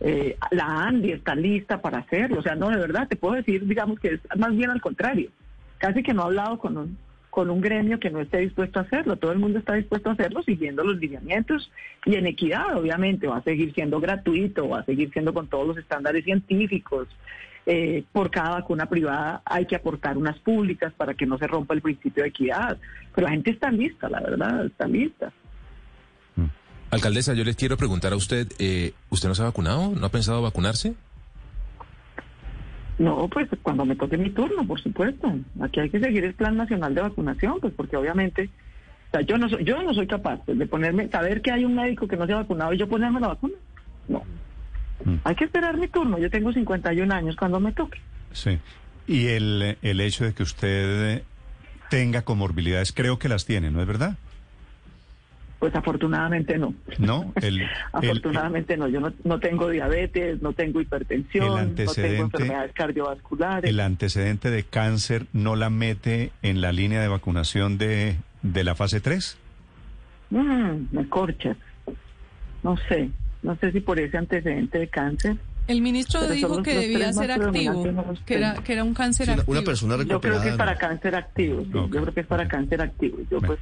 Eh, 0.00 0.36
la 0.52 0.84
Andy 0.86 1.12
está 1.12 1.34
lista 1.34 1.82
para 1.82 1.98
hacerlo. 1.98 2.38
O 2.38 2.42
sea, 2.42 2.54
no, 2.54 2.70
de 2.70 2.76
verdad, 2.78 3.08
te 3.08 3.16
puedo 3.16 3.34
decir, 3.34 3.66
digamos 3.66 3.98
que 4.00 4.14
es 4.14 4.20
más 4.38 4.56
bien 4.56 4.70
al 4.70 4.80
contrario. 4.80 5.30
Casi 5.78 6.02
que 6.02 6.14
no 6.14 6.22
he 6.22 6.24
hablado 6.26 6.58
con 6.58 6.76
un, 6.76 6.98
con 7.30 7.50
un 7.50 7.60
gremio 7.60 8.00
que 8.00 8.10
no 8.10 8.20
esté 8.20 8.38
dispuesto 8.38 8.78
a 8.78 8.82
hacerlo. 8.82 9.16
Todo 9.16 9.32
el 9.32 9.38
mundo 9.38 9.58
está 9.58 9.74
dispuesto 9.74 10.08
a 10.08 10.14
hacerlo 10.14 10.42
siguiendo 10.42 10.82
los 10.82 10.96
lineamientos 10.96 11.70
y 12.04 12.14
en 12.14 12.26
equidad, 12.26 12.76
obviamente. 12.76 13.26
Va 13.26 13.38
a 13.38 13.42
seguir 13.42 13.74
siendo 13.74 14.00
gratuito, 14.00 14.68
va 14.68 14.80
a 14.80 14.84
seguir 14.84 15.12
siendo 15.12 15.34
con 15.34 15.46
todos 15.46 15.66
los 15.68 15.76
estándares 15.76 16.24
científicos. 16.24 17.08
Eh, 17.68 18.04
por 18.12 18.30
cada 18.30 18.50
vacuna 18.50 18.86
privada 18.86 19.42
hay 19.44 19.66
que 19.66 19.74
aportar 19.74 20.16
unas 20.16 20.38
públicas 20.38 20.92
para 20.96 21.14
que 21.14 21.26
no 21.26 21.36
se 21.36 21.48
rompa 21.48 21.74
el 21.74 21.82
principio 21.82 22.22
de 22.22 22.30
equidad. 22.30 22.78
Pero 23.14 23.26
la 23.26 23.32
gente 23.32 23.50
está 23.50 23.70
lista, 23.70 24.08
la 24.08 24.20
verdad, 24.20 24.64
está 24.64 24.86
lista. 24.86 25.32
Alcaldesa, 26.90 27.34
yo 27.34 27.44
les 27.44 27.56
quiero 27.56 27.76
preguntar 27.76 28.12
a 28.12 28.16
usted, 28.16 28.46
eh, 28.58 28.92
¿usted 29.10 29.28
no 29.28 29.34
se 29.34 29.42
ha 29.42 29.46
vacunado? 29.46 29.90
¿No 29.90 30.06
ha 30.06 30.10
pensado 30.10 30.40
vacunarse? 30.40 30.94
No, 32.98 33.28
pues 33.28 33.48
cuando 33.62 33.84
me 33.84 33.96
toque 33.96 34.16
mi 34.16 34.30
turno, 34.30 34.66
por 34.66 34.80
supuesto. 34.80 35.32
Aquí 35.60 35.80
hay 35.80 35.90
que 35.90 36.00
seguir 36.00 36.24
el 36.24 36.34
plan 36.34 36.56
nacional 36.56 36.94
de 36.94 37.02
vacunación, 37.02 37.60
pues 37.60 37.74
porque 37.74 37.96
obviamente, 37.96 38.48
o 39.08 39.10
sea, 39.10 39.20
yo 39.20 39.36
no 39.36 39.48
soy, 39.48 39.64
yo 39.64 39.82
no 39.82 39.92
soy 39.92 40.06
capaz 40.06 40.40
pues, 40.46 40.58
de 40.58 40.66
ponerme, 40.66 41.08
saber 41.08 41.42
que 41.42 41.50
hay 41.52 41.64
un 41.64 41.74
médico 41.74 42.08
que 42.08 42.16
no 42.16 42.26
se 42.26 42.32
ha 42.32 42.36
vacunado 42.36 42.72
y 42.72 42.78
yo 42.78 42.88
ponerme 42.88 43.20
la 43.20 43.28
vacuna. 43.28 43.54
No. 44.08 44.22
Mm. 45.04 45.16
Hay 45.24 45.34
que 45.34 45.44
esperar 45.44 45.76
mi 45.76 45.88
turno. 45.88 46.18
Yo 46.18 46.30
tengo 46.30 46.52
51 46.52 47.14
años 47.14 47.36
cuando 47.36 47.60
me 47.60 47.72
toque. 47.72 48.00
Sí. 48.32 48.58
Y 49.06 49.26
el, 49.26 49.76
el 49.82 50.00
hecho 50.00 50.24
de 50.24 50.32
que 50.32 50.42
usted 50.42 51.22
tenga 51.90 52.22
comorbilidades, 52.22 52.92
creo 52.92 53.18
que 53.18 53.28
las 53.28 53.44
tiene, 53.44 53.70
¿no 53.70 53.80
es 53.80 53.86
verdad? 53.86 54.16
Pues 55.58 55.74
afortunadamente 55.74 56.58
no. 56.58 56.74
No, 56.98 57.32
el, 57.40 57.62
el- 57.62 57.68
Afortunadamente 57.92 58.76
no. 58.76 58.88
Yo 58.88 59.00
no, 59.00 59.12
no 59.24 59.40
tengo 59.40 59.70
diabetes, 59.70 60.42
no 60.42 60.52
tengo 60.52 60.80
hipertensión, 60.82 61.58
El 61.58 61.68
no 61.86 61.92
tengo 61.92 62.24
enfermedades 62.24 62.72
cardiovasculares. 62.72 63.70
el 63.70 63.80
antecedente 63.80 64.50
de 64.50 64.64
cáncer 64.64 65.26
no 65.32 65.56
la 65.56 65.70
mete 65.70 66.30
en 66.42 66.60
la 66.60 66.72
línea 66.72 67.00
de 67.00 67.08
vacunación 67.08 67.78
de, 67.78 68.16
de 68.42 68.64
la 68.64 68.74
fase 68.74 69.00
3. 69.00 69.38
Mm, 70.30 70.72
me 70.92 71.08
corchas. 71.08 71.56
No 72.62 72.76
sé. 72.88 73.08
No 73.42 73.56
sé 73.56 73.70
si 73.72 73.80
por 73.80 73.98
ese 74.00 74.18
antecedente 74.18 74.78
de 74.78 74.88
cáncer. 74.88 75.36
El 75.66 75.80
ministro 75.80 76.20
Pero 76.20 76.32
dijo 76.34 76.62
que 76.62 76.74
debía 76.78 77.12
ser 77.12 77.32
activo, 77.32 77.82
que 78.24 78.34
era, 78.34 78.52
tengo. 78.52 78.64
que 78.64 78.72
era 78.72 78.84
un 78.84 78.94
cáncer 78.94 79.26
Sí, 79.26 79.32
activo. 79.32 79.50
una 79.52 79.62
persona 79.62 79.96
Yo 79.96 80.04
creo 80.04 80.20
que 80.20 80.26
es 80.28 80.32
recuperada. 80.44 80.56
para 80.56 80.78
cáncer 80.78 81.14
activo. 81.16 81.62
sí. 81.62 81.70
Yo 81.72 81.88
creo 81.90 82.14
que 82.14 82.20
es 82.20 82.26
para 82.26 82.46
cáncer 82.48 82.82
activo. 82.82 83.18
Yo 83.30 83.40
Bueno. 83.40 83.46
pues, 83.48 83.58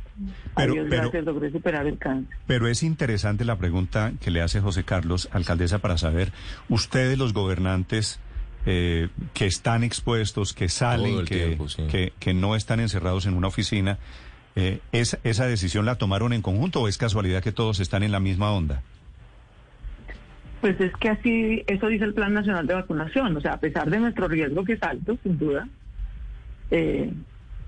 Pero- 0.54 0.72
a 0.72 0.74
Dios 0.74 0.86
pero- 0.90 1.02
gracias, 1.02 1.24
logré 1.24 1.50
superar 1.50 1.86
el 1.86 1.98
cáncer. 1.98 2.36
Pero 2.46 2.68
es 2.68 2.82
interesante 2.82 3.44
la 3.44 3.56
pregunta 3.56 4.12
que 4.20 4.30
le 4.30 4.42
hace 4.42 4.60
José 4.60 4.84
Carlos, 4.84 5.28
alcaldesa, 5.32 5.78
para 5.78 5.96
saber, 5.96 6.32
ustedes 6.68 7.16
los 7.18 7.32
gobernantes 7.32 8.20
eh, 8.66 9.08
que 9.34 9.46
están 9.46 9.84
expuestos, 9.84 10.52
que 10.54 10.68
salen, 10.70 11.24
que, 11.26 11.36
tiempo, 11.46 11.68
sí. 11.68 11.82
que, 11.90 12.12
que 12.18 12.32
no 12.32 12.56
están 12.56 12.80
encerrados 12.80 13.26
en 13.26 13.34
una 13.34 13.48
oficina, 13.48 13.98
eh, 14.56 14.80
¿esa, 14.92 15.18
¿esa 15.24 15.46
decisión 15.46 15.84
la 15.84 15.96
tomaron 15.96 16.32
en 16.32 16.40
conjunto 16.40 16.80
o 16.80 16.88
es 16.88 16.96
casualidad 16.96 17.42
que 17.42 17.52
todos 17.52 17.80
están 17.80 18.02
en 18.02 18.12
la 18.12 18.20
misma 18.20 18.52
onda? 18.52 18.82
Pues 20.64 20.80
es 20.80 20.96
que 20.96 21.10
así, 21.10 21.62
eso 21.66 21.88
dice 21.88 22.06
el 22.06 22.14
Plan 22.14 22.32
Nacional 22.32 22.66
de 22.66 22.72
Vacunación. 22.72 23.36
O 23.36 23.40
sea, 23.42 23.52
a 23.52 23.60
pesar 23.60 23.90
de 23.90 24.00
nuestro 24.00 24.28
riesgo 24.28 24.64
que 24.64 24.72
es 24.72 24.82
alto, 24.82 25.18
sin 25.22 25.38
duda, 25.38 25.68
eh, 26.70 27.12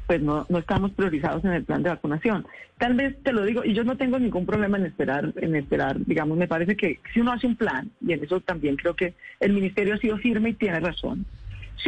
pues 0.07 0.23
no, 0.23 0.47
no 0.49 0.57
estamos 0.57 0.93
priorizados 0.93 1.45
en 1.45 1.53
el 1.53 1.63
plan 1.63 1.83
de 1.83 1.91
vacunación. 1.91 2.47
Tal 2.79 2.95
vez 2.95 3.23
te 3.23 3.35
lo 3.35 3.45
digo, 3.45 3.67
y 3.67 3.75
yo 3.75 3.85
no 3.85 3.99
tengo 3.99 4.19
ningún 4.19 4.47
problema 4.47 4.79
en 4.79 4.87
esperar, 4.87 5.31
en 5.37 5.57
esperar, 5.57 5.99
digamos, 6.07 6.39
me 6.39 6.49
parece 6.49 6.75
que 6.75 6.99
si 7.13 7.21
uno 7.21 7.33
hace 7.33 7.47
un 7.47 7.57
plan, 7.57 7.91
y 8.01 8.15
en 8.15 8.25
eso 8.25 8.41
también 8.41 8.77
creo 8.77 8.97
que 8.97 9.13
el 9.41 9.53
ministerio 9.53 9.93
ha 9.93 9.99
sido 9.99 10.17
firme 10.17 10.49
y 10.49 10.55
tiene 10.55 10.81
razón. 10.81 11.27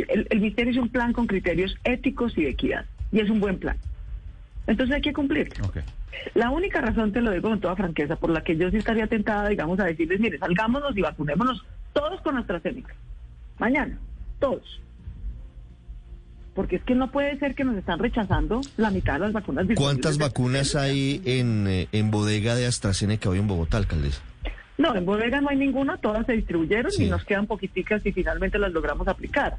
El, 0.09 0.27
el 0.29 0.41
ministerio 0.41 0.73
hizo 0.73 0.83
un 0.83 0.91
plan 0.91 1.15
con 1.15 1.27
criterios 1.27 1.75
éticos 1.85 2.37
y 2.37 2.43
de 2.43 2.51
equidad, 2.51 2.85
y 3.13 3.21
es 3.21 3.31
un 3.31 3.41
buen 3.41 3.59
plan. 3.59 3.79
Entonces 4.67 4.95
hay 4.95 5.01
que 5.01 5.15
cumplirlo. 5.15 5.69
Ok. 5.69 5.79
La 6.35 6.51
única 6.51 6.81
razón, 6.81 7.13
te 7.13 7.21
lo 7.21 7.31
digo 7.31 7.49
con 7.49 7.61
toda 7.61 7.77
franqueza, 7.77 8.17
por 8.17 8.31
la 8.31 8.43
que 8.43 8.57
yo 8.57 8.71
sí 8.71 8.77
estaría 8.79 9.07
tentada, 9.07 9.49
digamos, 9.49 9.79
a 9.81 9.85
decirles, 9.85 10.21
mire, 10.21 10.39
salgámonos 10.39 10.97
y 10.97 11.01
vacunémonos 11.03 11.65
todos 11.93 12.21
con 12.23 12.37
AstraZeneca. 12.37 12.95
Mañana, 13.59 13.99
todos. 14.39 14.81
Porque 16.55 16.77
es 16.77 16.83
que 16.83 16.95
no 16.95 17.11
puede 17.11 17.39
ser 17.39 17.55
que 17.55 17.65
nos 17.65 17.77
están 17.77 17.99
rechazando 18.01 18.61
la 18.77 18.91
mitad 18.91 19.15
de 19.15 19.21
las 19.21 19.33
vacunas. 19.33 19.67
¿Cuántas 19.77 20.19
vacunas 20.19 20.75
hay 20.75 21.23
en, 21.25 21.67
eh, 21.69 21.89
en 21.93 22.11
bodega 22.11 22.57
de 22.57 22.67
AstraZeneca 22.67 23.29
hoy 23.29 23.39
en 23.39 23.47
Bogotá, 23.47 23.77
alcaldesa? 23.77 24.21
No, 24.77 24.95
en 24.95 25.05
bodega 25.07 25.41
no 25.41 25.49
hay 25.51 25.57
ninguna, 25.57 25.97
todas 25.99 26.25
se 26.27 26.33
distribuyeron 26.33 26.91
Sí. 26.91 27.05
y 27.05 27.11
nos 27.11 27.25
quedan 27.25 27.47
poquiticas 27.47 28.05
y 28.07 28.13
finalmente 28.13 28.59
las 28.59 28.73
logramos 28.73 29.07
aplicar. 29.09 29.57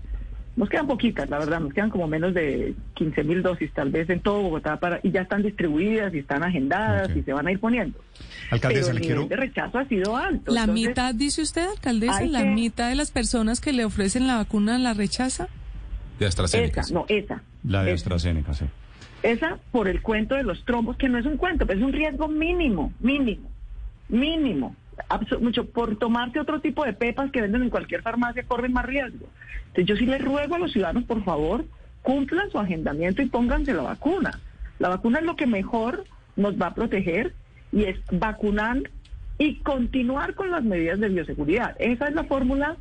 Nos 0.59 0.67
quedan 0.69 0.87
poquitas, 0.87 1.29
la 1.29 1.39
verdad, 1.39 1.61
nos 1.61 1.73
quedan 1.73 1.89
como 1.89 2.05
menos 2.07 2.33
de 2.33 2.75
15 2.95 3.23
mil 3.23 3.41
dosis 3.41 3.71
tal 3.73 3.91
vez 3.91 4.09
en 4.09 4.19
todo 4.19 4.41
Bogotá 4.41 4.77
para, 4.77 4.99
y 5.03 5.09
ya 5.11 5.21
están 5.21 5.41
distribuidas 5.41 6.13
y 6.13 6.19
están 6.19 6.43
agendadas 6.43 7.15
y 7.15 7.23
se 7.23 7.31
van 7.31 7.47
a 7.47 7.51
ir 7.53 7.59
poniendo. 7.61 7.97
Alcaldesa, 8.51 8.87
Pero 8.91 8.97
el 8.97 9.01
le 9.01 9.01
nivel 9.01 9.27
quiero... 9.27 9.27
de 9.29 9.35
rechazo 9.37 9.79
ha 9.79 9.85
sido 9.85 10.17
alto. 10.17 10.51
La 10.51 10.61
entonces, 10.65 10.87
mitad, 10.89 11.15
dice 11.15 11.41
usted, 11.41 11.65
alcaldesa, 11.65 12.25
la 12.25 12.43
que- 12.43 12.49
mitad 12.49 12.89
de 12.89 12.95
las 12.95 13.09
personas 13.09 13.61
que 13.61 13.71
le 13.71 13.85
ofrecen 13.85 14.27
la 14.27 14.35
vacuna 14.35 14.77
la 14.77 14.93
rechaza. 14.93 15.47
De 16.19 16.25
AstraZeneca. 16.25 16.81
Esa, 16.81 16.93
no, 16.93 17.05
esa. 17.07 17.41
La 17.63 17.83
de 17.83 17.91
Esa. 17.93 17.95
AstraZeneca, 18.03 18.53
sí. 18.53 18.65
Esa 19.23 19.57
por 19.71 19.87
el 19.87 20.01
cuento 20.01 20.35
de 20.35 20.43
los 20.43 20.65
trombos, 20.65 20.97
que 20.97 21.07
no 21.07 21.17
es 21.17 21.25
un 21.25 21.37
cuento, 21.37 21.65
pero 21.65 21.79
es 21.79 21.85
un 21.85 21.93
riesgo 21.93 22.27
mínimo, 22.27 22.91
mínimo, 22.99 23.49
mínimo. 24.09 24.75
Mucho 25.39 25.65
por 25.65 25.97
tomarse 25.97 26.39
otro 26.39 26.59
tipo 26.59 26.85
de 26.85 26.93
pepas 26.93 27.31
que 27.31 27.41
venden 27.41 27.63
en 27.63 27.69
cualquier 27.69 28.01
farmacia 28.01 28.43
corren 28.43 28.73
más 28.73 28.85
riesgo. 28.85 29.27
Entonces 29.67 29.85
yo 29.85 29.95
sí 29.95 30.05
les 30.05 30.23
ruego 30.23 30.55
a 30.55 30.59
los 30.59 30.71
ciudadanos, 30.71 31.03
por 31.05 31.23
favor, 31.23 31.65
cumplan 32.01 32.49
su 32.51 32.59
agendamiento 32.59 33.21
y 33.21 33.27
pónganse 33.27 33.73
la 33.73 33.83
vacuna. 33.83 34.39
La 34.79 34.89
vacuna 34.89 35.19
es 35.19 35.25
lo 35.25 35.35
que 35.35 35.47
mejor 35.47 36.05
nos 36.35 36.59
va 36.59 36.67
a 36.67 36.73
proteger 36.73 37.33
y 37.71 37.83
es 37.83 37.97
vacunar 38.11 38.77
y 39.37 39.55
continuar 39.59 40.35
con 40.35 40.51
las 40.51 40.63
medidas 40.63 40.99
de 40.99 41.09
bioseguridad. 41.09 41.75
Esa 41.79 42.07
es 42.07 42.15
la 42.15 42.23
fórmula 42.23 42.77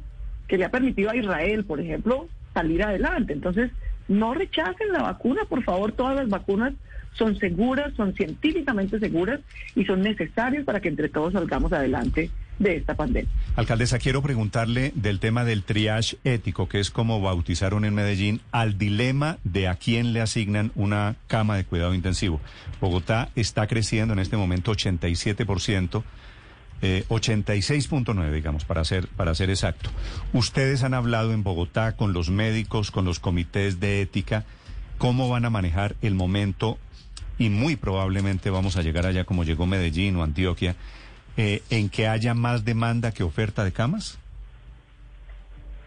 que 0.49 0.59
le 0.59 0.65
ha 0.65 0.71
permitido 0.71 1.11
a 1.11 1.17
Israel, 1.17 1.65
por 1.65 1.81
ejemplo, 1.81 2.29
salir 2.55 2.83
adelante. 2.83 3.33
Entonces, 3.33 3.71
no 4.09 4.35
rechacen 4.35 4.93
la 4.93 5.03
vacuna, 5.03 5.43
por 5.49 5.63
favor, 5.63 5.93
todas 5.93 6.17
las 6.17 6.29
vacunas 6.29 6.73
son 7.13 7.39
seguras, 7.39 7.93
son 7.97 8.15
científicamente 8.15 8.99
seguras 8.99 9.41
y 9.75 9.85
son 9.85 10.03
necesarias 10.03 10.65
para 10.65 10.81
que 10.81 10.89
entre 10.89 11.09
todos 11.09 11.33
salgamos 11.33 11.73
adelante 11.73 12.31
de 12.59 12.77
esta 12.77 12.95
pandemia. 12.95 13.31
Alcaldesa, 13.57 13.99
quiero 13.99 14.23
preguntarle 14.23 14.93
del 14.95 15.21
tema 15.21 15.45
del 15.45 15.63
triage 15.63 16.19
ético, 16.25 16.69
que 16.69 16.81
es 16.81 16.91
como 16.91 17.21
bautizaron 17.21 17.85
en 17.85 17.95
Medellín, 17.95 18.41
al 18.51 18.79
dilema 18.79 19.39
de 19.45 19.69
a 19.69 19.75
quién 19.75 20.13
le 20.13 20.21
asignan 20.21 20.73
una 20.75 21.17
cama 21.27 21.57
de 21.57 21.65
cuidado 21.65 21.95
intensivo. 21.95 22.41
Bogotá 22.81 23.31
está 23.35 23.67
creciendo 23.67 24.13
en 24.13 24.21
este 24.21 24.37
momento 24.37 24.73
87%. 24.73 26.03
Eh, 26.81 27.05
86.9, 27.09 28.31
digamos, 28.31 28.65
para 28.65 28.85
ser, 28.85 29.09
para 29.09 29.35
ser 29.35 29.51
exacto. 29.51 29.91
Ustedes 30.33 30.85
han 30.85 30.95
hablado 30.95 31.33
en 31.33 31.43
Bogotá 31.43 31.97
con 31.97 32.13
los 32.13 32.31
médicos, 32.31 32.93
con 32.93 33.05
los 33.05 33.19
comités 33.19 33.81
de 33.81 34.01
ética, 34.01 34.45
cómo 34.97 35.29
van 35.29 35.45
a 35.45 35.51
manejar 35.51 35.97
el 36.03 36.15
momento 36.15 36.79
y 37.39 37.51
muy 37.51 37.77
probablemente 37.77 38.51
vamos 38.51 38.77
a 38.77 38.83
llegar 38.83 39.07
allá 39.07 39.25
como 39.25 39.45
llegó 39.45 39.67
Medellín 39.67 40.17
o 40.17 40.23
Antioquia, 40.23 40.75
eh, 41.37 41.63
en 41.71 41.89
que 41.89 42.09
haya 42.09 42.35
más 42.35 42.65
demanda 42.65 43.13
que 43.13 43.23
oferta 43.23 43.65
de 43.65 43.73
camas. 43.73 44.19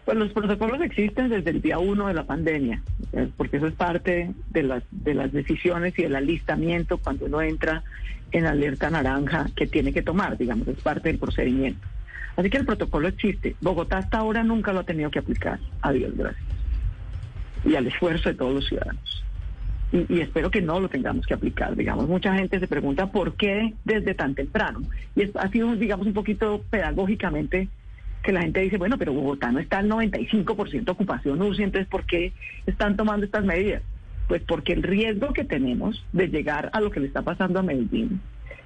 Pues 0.04 0.16
los 0.16 0.32
protocolos 0.32 0.80
existen 0.80 1.28
desde 1.28 1.50
el 1.50 1.62
día 1.62 1.78
uno 1.78 2.08
de 2.08 2.14
la 2.14 2.24
pandemia, 2.24 2.82
eh, 3.12 3.28
porque 3.36 3.58
eso 3.58 3.68
es 3.68 3.74
parte 3.74 4.32
de 4.50 4.62
las, 4.62 4.82
de 4.90 5.14
las 5.14 5.32
decisiones 5.32 5.96
y 5.98 6.02
del 6.02 6.16
alistamiento 6.16 6.98
cuando 6.98 7.26
uno 7.26 7.40
entra 7.40 7.84
en 8.32 8.46
alerta 8.46 8.90
naranja 8.90 9.46
que 9.54 9.66
tiene 9.66 9.92
que 9.92 10.02
tomar, 10.02 10.38
digamos, 10.38 10.66
es 10.66 10.78
parte 10.78 11.10
del 11.10 11.18
procedimiento. 11.18 11.86
Así 12.36 12.48
que 12.48 12.56
el 12.56 12.64
protocolo 12.64 13.08
existe. 13.08 13.56
Bogotá 13.60 13.98
hasta 13.98 14.18
ahora 14.18 14.42
nunca 14.42 14.72
lo 14.72 14.80
ha 14.80 14.84
tenido 14.84 15.10
que 15.10 15.18
aplicar. 15.18 15.60
Adiós, 15.82 16.16
gracias. 16.16 16.42
Y 17.64 17.76
al 17.76 17.86
esfuerzo 17.86 18.30
de 18.30 18.34
todos 18.34 18.54
los 18.54 18.66
ciudadanos. 18.66 19.11
Y, 19.92 20.06
y 20.16 20.20
espero 20.20 20.50
que 20.50 20.62
no 20.62 20.80
lo 20.80 20.88
tengamos 20.88 21.26
que 21.26 21.34
aplicar. 21.34 21.76
Digamos, 21.76 22.08
mucha 22.08 22.34
gente 22.34 22.58
se 22.58 22.66
pregunta 22.66 23.12
por 23.12 23.36
qué 23.36 23.74
desde 23.84 24.14
tan 24.14 24.34
temprano. 24.34 24.80
Y 25.14 25.22
es- 25.22 25.36
ha 25.36 25.48
sido, 25.48 25.76
digamos, 25.76 26.06
un 26.06 26.14
poquito 26.14 26.64
pedagógicamente 26.70 27.68
que 28.22 28.32
la 28.32 28.40
gente 28.42 28.60
dice, 28.60 28.78
bueno, 28.78 28.96
pero 28.98 29.12
Bogotá 29.12 29.50
no 29.50 29.58
está 29.58 29.78
al 29.78 29.88
95% 29.88 30.92
ocupación 30.92 31.42
UCI, 31.42 31.64
entonces 31.64 31.88
¿por 31.88 32.04
qué 32.06 32.32
están 32.66 32.96
tomando 32.96 33.26
estas 33.26 33.44
medidas? 33.44 33.82
Pues 34.28 34.42
porque 34.46 34.72
el 34.72 34.82
riesgo 34.82 35.32
que 35.32 35.44
tenemos 35.44 36.04
de 36.12 36.28
llegar 36.28 36.70
a 36.72 36.80
lo 36.80 36.90
que 36.90 37.00
le 37.00 37.08
está 37.08 37.22
pasando 37.22 37.58
a 37.58 37.62
Medellín 37.62 38.20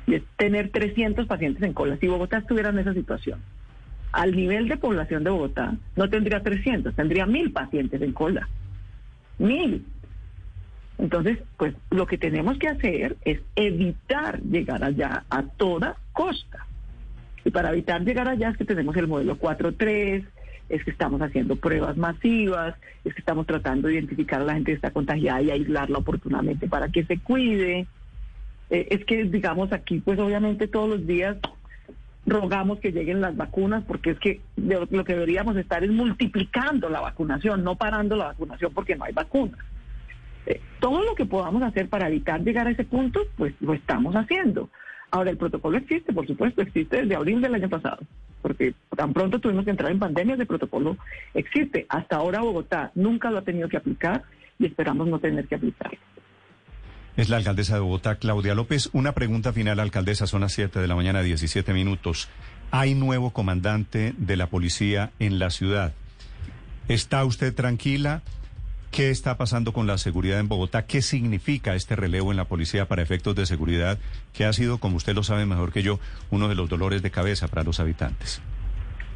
y 0.07 0.15
es 0.17 0.23
tener 0.37 0.69
300 0.69 1.27
pacientes 1.27 1.63
en 1.63 1.73
cola, 1.73 1.97
si 1.97 2.07
Bogotá 2.07 2.39
estuviera 2.39 2.69
en 2.69 2.79
esa 2.79 2.93
situación, 2.93 3.41
al 4.13 4.37
nivel 4.37 4.69
de 4.69 4.77
población 4.77 5.25
de 5.25 5.31
Bogotá 5.31 5.75
no 5.97 6.09
tendría 6.11 6.43
300, 6.43 6.95
tendría 6.95 7.25
mil 7.27 7.51
pacientes 7.51 8.01
en 8.03 8.13
cola. 8.13 8.49
Mil. 9.39 9.85
Entonces, 10.99 11.39
pues 11.57 11.75
lo 11.91 12.07
que 12.07 12.19
tenemos 12.19 12.59
que 12.59 12.69
hacer 12.69 13.17
es 13.25 13.41
evitar 13.55 14.41
llegar 14.43 14.83
allá 14.83 15.25
a 15.29 15.43
toda 15.43 15.97
costa. 16.13 16.67
Y 17.45 17.51
para 17.51 17.71
evitar 17.71 18.03
llegar 18.03 18.29
allá 18.29 18.51
es 18.51 18.57
que 18.57 18.65
tenemos 18.65 18.97
el 18.97 19.07
modelo 19.07 19.39
4.3, 19.39 20.25
es 20.69 20.85
que 20.85 20.91
estamos 20.91 21.21
haciendo 21.21 21.57
pruebas 21.57 21.97
masivas, 21.97 22.75
es 23.05 23.15
que 23.15 23.21
estamos 23.21 23.47
tratando 23.47 23.89
de 23.89 23.95
identificar 23.95 24.41
a 24.41 24.45
la 24.45 24.55
gente 24.55 24.73
que 24.73 24.77
está 24.77 24.91
contagiada 24.91 25.43
y 25.43 25.51
aislarla 25.51 25.99
oportunamente 25.99 26.67
para 26.67 26.89
que 26.89 27.05
se 27.05 27.19
cuide. 27.19 27.87
Eh, 28.71 28.89
es 28.91 29.05
que, 29.05 29.25
digamos, 29.25 29.73
aquí 29.73 30.01
pues 30.01 30.19
obviamente 30.19 30.67
todos 30.67 30.89
los 30.89 31.07
días 31.07 31.37
rogamos 32.27 32.81
que 32.81 32.91
lleguen 32.91 33.21
las 33.21 33.37
vacunas 33.37 33.85
porque 33.85 34.11
es 34.11 34.19
que 34.19 34.41
lo 34.57 35.05
que 35.05 35.13
deberíamos 35.13 35.57
estar 35.57 35.85
es 35.85 35.91
multiplicando 35.91 36.89
la 36.89 37.01
vacunación, 37.01 37.63
no 37.63 37.77
parando 37.77 38.17
la 38.17 38.27
vacunación 38.27 38.73
porque 38.75 38.97
no 38.97 39.05
hay 39.05 39.13
vacunas. 39.13 39.61
Eh, 40.47 40.61
todo 40.81 41.03
lo 41.03 41.15
que 41.15 41.27
podamos 41.27 41.63
hacer 41.63 41.89
para 41.89 42.09
evitar 42.09 42.43
llegar 42.43 42.67
a 42.67 42.71
ese 42.71 42.85
punto, 42.85 43.21
pues 43.37 43.55
lo 43.61 43.75
estamos 43.75 44.15
haciendo. 44.15 44.71
Ahora, 45.11 45.31
el 45.31 45.37
protocolo 45.37 45.79
existe, 45.79 46.13
por 46.13 46.27
supuesto, 46.27 46.63
existe 46.63 47.03
desde 47.03 47.15
abril 47.15 47.41
del 47.41 47.55
año 47.55 47.69
pasado, 47.69 47.99
porque 48.43 48.75
tan 48.97 49.13
pronto 49.13 49.39
tuvimos 49.39 49.65
que 49.65 49.71
entrar 49.71 49.91
en 49.91 49.99
pandemia, 49.99 50.35
el 50.35 50.47
protocolo 50.47 50.97
existe. 51.35 51.87
Hasta 51.89 52.17
ahora 52.17 52.41
Bogotá 52.41 52.91
nunca 52.95 53.31
lo 53.31 53.39
ha 53.39 53.43
tenido 53.43 53.69
que 53.69 53.77
aplicar 53.77 54.25
y 54.59 54.67
esperamos 54.67 55.09
no 55.09 55.19
tener 55.19 55.47
que 55.47 55.55
aplicarlo. 55.55 55.99
Es 57.17 57.31
la 57.31 57.39
alcaldesa 57.39 57.75
de 57.75 57.81
Bogotá, 57.81 58.17
Claudia 58.17 58.55
López. 58.55 58.91
Una 58.93 59.13
pregunta 59.13 59.53
final, 59.53 59.81
alcaldesa, 59.81 60.27
son 60.27 60.43
las 60.43 60.53
7 60.53 60.81
de 60.81 60.87
la 60.87 60.97
mañana, 60.97 61.23
17 61.23 61.73
minutos. 61.73 62.29
Hay 62.71 62.95
nuevo 62.95 63.31
comandante 63.31 64.13
de 64.19 64.37
la 64.37 64.49
policía 64.49 65.13
en 65.19 65.39
la 65.39 65.49
ciudad. 65.49 65.95
¿Está 66.89 67.25
usted 67.25 67.55
tranquila? 67.55 68.23
¿Qué 68.91 69.11
está 69.11 69.37
pasando 69.37 69.73
con 69.73 69.87
la 69.87 69.99
seguridad 69.99 70.41
en 70.41 70.49
Bogotá? 70.49 70.87
¿Qué 70.87 71.03
significa 71.03 71.75
este 71.75 71.97
relevo 71.97 72.31
en 72.31 72.37
la 72.37 72.47
policía 72.47 72.87
para 72.87 73.03
efectos 73.03 73.35
de 73.35 73.45
seguridad 73.45 73.99
que 74.33 74.45
ha 74.45 74.53
sido, 74.53 74.79
como 74.79 74.97
usted 74.97 75.15
lo 75.15 75.23
sabe 75.23 75.45
mejor 75.45 75.73
que 75.73 75.83
yo, 75.83 75.99
uno 76.31 76.49
de 76.49 76.55
los 76.55 76.69
dolores 76.69 77.03
de 77.03 77.11
cabeza 77.11 77.49
para 77.49 77.63
los 77.63 77.79
habitantes? 77.79 78.41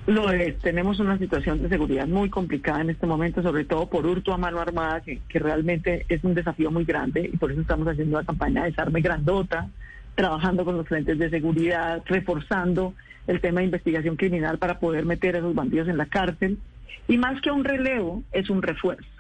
Lo 0.07 0.31
es, 0.33 0.59
tenemos 0.59 0.99
una 0.99 1.19
situación 1.19 1.63
de 1.63 1.69
seguridad 1.69 2.07
muy 2.07 2.31
complicada 2.31 2.81
en 2.81 2.91
este 2.91 3.07
momento, 3.07 3.43
sobre 3.43 3.65
todo 3.65 3.89
por 3.89 4.07
hurto 4.07 4.33
a 4.33 4.39
mano 4.39 4.59
armada, 4.59 5.03
que, 5.03 5.21
realmente 5.33 6.05
es 6.09 6.25
un 6.25 6.35
desafío 6.35 6.71
muy 6.71 6.85
grande 6.85 7.31
y 7.33 7.37
por 7.37 7.53
eso 7.53 7.61
estamos 7.61 7.87
haciendo 7.87 8.17
una 8.17 8.27
campaña 8.27 8.63
de 8.63 8.71
desarme 8.71 9.03
grandota, 9.03 9.69
trabajando 10.15 10.65
con 10.65 10.77
los 10.77 10.89
frentes 10.89 11.19
de 11.19 11.31
seguridad, 11.31 12.03
reforzando 12.07 12.95
el 13.27 13.41
tema 13.41 13.61
de 13.61 13.67
investigación 13.67 14.17
criminal 14.17 14.59
para 14.59 14.79
poder 14.81 15.05
meter 15.05 15.37
a 15.37 15.39
esos 15.39 15.55
bandidos 15.55 15.89
en 15.89 15.99
la 15.99 16.07
cárcel. 16.07 16.59
Y 17.07 17.17
más 17.17 17.41
que 17.41 17.51
un 17.51 17.65
relevo, 17.65 18.23
es 18.33 18.51
un 18.51 18.63
refuerzo. 18.63 19.20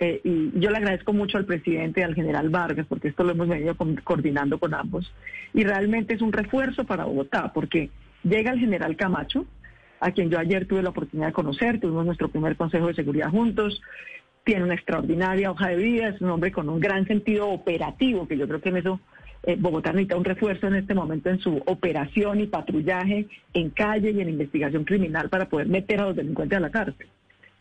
Eh, 0.00 0.20
y 0.22 0.60
yo 0.60 0.70
le 0.70 0.76
agradezco 0.76 1.12
mucho 1.12 1.38
al 1.38 1.44
presidente 1.44 2.00
y 2.00 2.04
al 2.04 2.14
general 2.14 2.50
Vargas, 2.50 2.86
porque 2.88 3.08
esto 3.08 3.24
lo 3.24 3.32
hemos 3.32 3.48
venido 3.48 3.76
coordinando 4.04 4.58
con 4.58 4.74
ambos. 4.74 5.12
Y 5.54 5.64
realmente 5.64 6.14
es 6.14 6.22
un 6.22 6.32
refuerzo 6.32 6.84
para 6.84 7.04
Bogotá, 7.04 7.52
porque 7.52 7.90
llega 8.22 8.52
el 8.52 8.60
general 8.60 8.96
Camacho, 8.96 9.44
a 10.00 10.12
quien 10.12 10.30
yo 10.30 10.38
ayer 10.38 10.66
tuve 10.66 10.82
la 10.82 10.90
oportunidad 10.90 11.28
de 11.28 11.32
conocer, 11.32 11.80
tuvimos 11.80 12.06
nuestro 12.06 12.28
primer 12.28 12.56
Consejo 12.56 12.86
de 12.86 12.94
Seguridad 12.94 13.30
juntos, 13.30 13.82
tiene 14.44 14.64
una 14.64 14.74
extraordinaria 14.74 15.50
hoja 15.50 15.68
de 15.68 15.76
vida, 15.76 16.08
es 16.08 16.20
un 16.20 16.30
hombre 16.30 16.52
con 16.52 16.68
un 16.68 16.78
gran 16.78 17.06
sentido 17.06 17.48
operativo, 17.48 18.28
que 18.28 18.38
yo 18.38 18.46
creo 18.46 18.60
que 18.60 18.68
en 18.68 18.76
eso 18.76 19.00
eh, 19.42 19.56
Bogotá 19.58 19.92
necesita 19.92 20.16
un 20.16 20.24
refuerzo 20.24 20.68
en 20.68 20.76
este 20.76 20.94
momento 20.94 21.28
en 21.28 21.40
su 21.40 21.56
operación 21.66 22.40
y 22.40 22.46
patrullaje 22.46 23.26
en 23.52 23.70
calle 23.70 24.12
y 24.12 24.20
en 24.20 24.28
investigación 24.28 24.84
criminal 24.84 25.28
para 25.28 25.48
poder 25.48 25.66
meter 25.66 26.00
a 26.00 26.06
los 26.06 26.16
delincuentes 26.16 26.56
a 26.56 26.60
la 26.60 26.70
cárcel. 26.70 27.08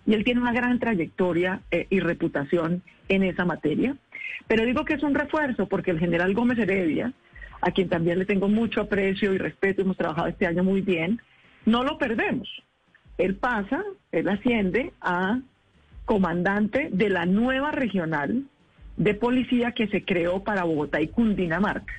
Y 0.08 0.14
él 0.14 0.24
tiene 0.24 0.42
una 0.42 0.54
gran 0.54 0.80
trayectoria 0.80 1.62
eh, 1.70 1.86
y 1.90 2.00
reputación 2.00 2.82
en 3.10 3.24
esa 3.24 3.46
materia. 3.46 3.96
Pero 4.48 4.66
digo 4.66 4.86
que 4.86 4.94
es 4.94 5.04
un 5.04 5.14
refuerzo 5.14 5.68
porque 5.68 5.92
el 5.92 6.00
general 6.00 6.34
Gómez 6.34 6.58
Heredia, 6.58 7.12
a 7.62 7.72
quien 7.72 7.90
también 7.90 8.18
le 8.18 8.26
tengo 8.26 8.48
mucho 8.48 8.82
aprecio 8.82 9.34
y 9.34 9.38
respeto, 9.38 9.82
hemos 9.82 9.98
trabajado 9.98 10.28
este 10.28 10.48
año 10.48 10.64
muy 10.64 10.82
bien, 10.82 11.22
no 11.66 11.84
lo 11.84 11.98
perdemos. 11.98 12.48
Él 13.18 13.36
pasa, 13.36 13.84
él 14.14 14.30
asciende 14.30 14.94
a 15.02 15.42
comandante 16.06 16.90
de 16.92 17.10
la 17.10 17.26
nueva 17.26 17.72
regional 17.72 18.46
de 18.96 19.14
policía 19.14 19.74
que 19.74 19.88
se 19.88 20.06
creó 20.06 20.42
para 20.42 20.64
Bogotá 20.64 21.02
y 21.02 21.10
Cundinamarca. 21.10 21.94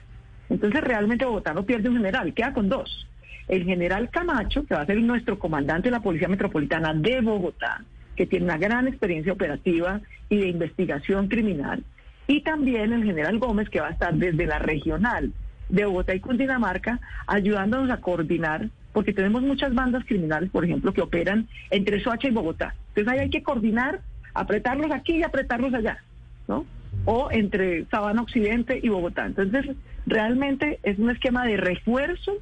Entonces 0.48 0.80
realmente 0.80 1.26
Bogotá 1.26 1.52
no 1.52 1.66
pierde 1.66 1.90
un 1.90 1.96
general, 1.96 2.32
queda 2.32 2.54
con 2.54 2.70
dos. 2.70 3.06
El 3.48 3.64
general 3.64 4.08
Camacho, 4.10 4.64
que 4.64 4.74
va 4.74 4.82
a 4.82 4.86
ser 4.86 5.00
nuestro 5.02 5.38
comandante 5.38 5.88
de 5.88 5.92
la 5.92 6.00
Policía 6.00 6.28
Metropolitana 6.28 6.94
de 6.94 7.20
Bogotá, 7.20 7.84
que 8.18 8.26
tiene 8.26 8.46
una 8.46 8.58
gran 8.58 8.88
experiencia 8.88 9.32
operativa 9.32 10.00
y 10.28 10.38
de 10.38 10.48
investigación 10.48 11.28
criminal, 11.28 11.84
y 12.26 12.40
también 12.40 12.92
el 12.92 13.04
general 13.04 13.38
Gómez, 13.38 13.70
que 13.70 13.80
va 13.80 13.86
a 13.86 13.92
estar 13.92 14.12
desde 14.12 14.44
la 14.44 14.58
regional 14.58 15.32
de 15.68 15.84
Bogotá 15.84 16.16
y 16.16 16.20
Cundinamarca, 16.20 16.98
ayudándonos 17.28 17.90
a 17.90 18.00
coordinar, 18.00 18.70
porque 18.92 19.12
tenemos 19.12 19.42
muchas 19.42 19.72
bandas 19.72 20.04
criminales, 20.04 20.50
por 20.50 20.64
ejemplo, 20.64 20.92
que 20.92 21.00
operan 21.00 21.46
entre 21.70 22.02
Soacha 22.02 22.26
y 22.26 22.32
Bogotá. 22.32 22.74
Entonces 22.88 23.12
ahí 23.12 23.20
hay 23.20 23.30
que 23.30 23.44
coordinar 23.44 24.00
apretarlos 24.34 24.90
aquí 24.90 25.18
y 25.18 25.22
apretarlos 25.22 25.72
allá, 25.72 26.02
¿no? 26.48 26.66
O 27.04 27.28
entre 27.30 27.84
Sabana 27.84 28.22
Occidente 28.22 28.80
y 28.82 28.88
Bogotá. 28.88 29.26
Entonces, 29.26 29.76
realmente 30.06 30.80
es 30.82 30.98
un 30.98 31.10
esquema 31.10 31.46
de 31.46 31.56
refuerzo 31.56 32.32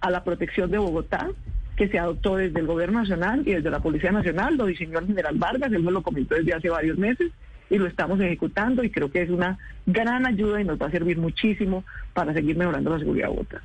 a 0.00 0.10
la 0.10 0.24
protección 0.24 0.70
de 0.70 0.78
Bogotá 0.78 1.28
que 1.76 1.88
se 1.88 1.98
adoptó 1.98 2.36
desde 2.36 2.60
el 2.60 2.66
Gobierno 2.66 3.00
Nacional 3.00 3.42
y 3.46 3.52
desde 3.52 3.70
la 3.70 3.80
Policía 3.80 4.12
Nacional, 4.12 4.56
lo 4.56 4.66
diseñó 4.66 4.98
el 4.98 5.06
general 5.06 5.36
Vargas, 5.36 5.72
él 5.72 5.82
me 5.82 5.90
lo 5.90 6.02
comentó 6.02 6.34
desde 6.34 6.54
hace 6.54 6.68
varios 6.68 6.98
meses 6.98 7.30
y 7.70 7.78
lo 7.78 7.86
estamos 7.86 8.20
ejecutando 8.20 8.84
y 8.84 8.90
creo 8.90 9.10
que 9.10 9.22
es 9.22 9.30
una 9.30 9.58
gran 9.86 10.26
ayuda 10.26 10.60
y 10.60 10.64
nos 10.64 10.80
va 10.80 10.86
a 10.86 10.90
servir 10.90 11.16
muchísimo 11.16 11.84
para 12.12 12.34
seguir 12.34 12.56
mejorando 12.56 12.90
la 12.90 12.98
seguridad 12.98 13.28
de 13.28 13.30
Bogotá. 13.30 13.62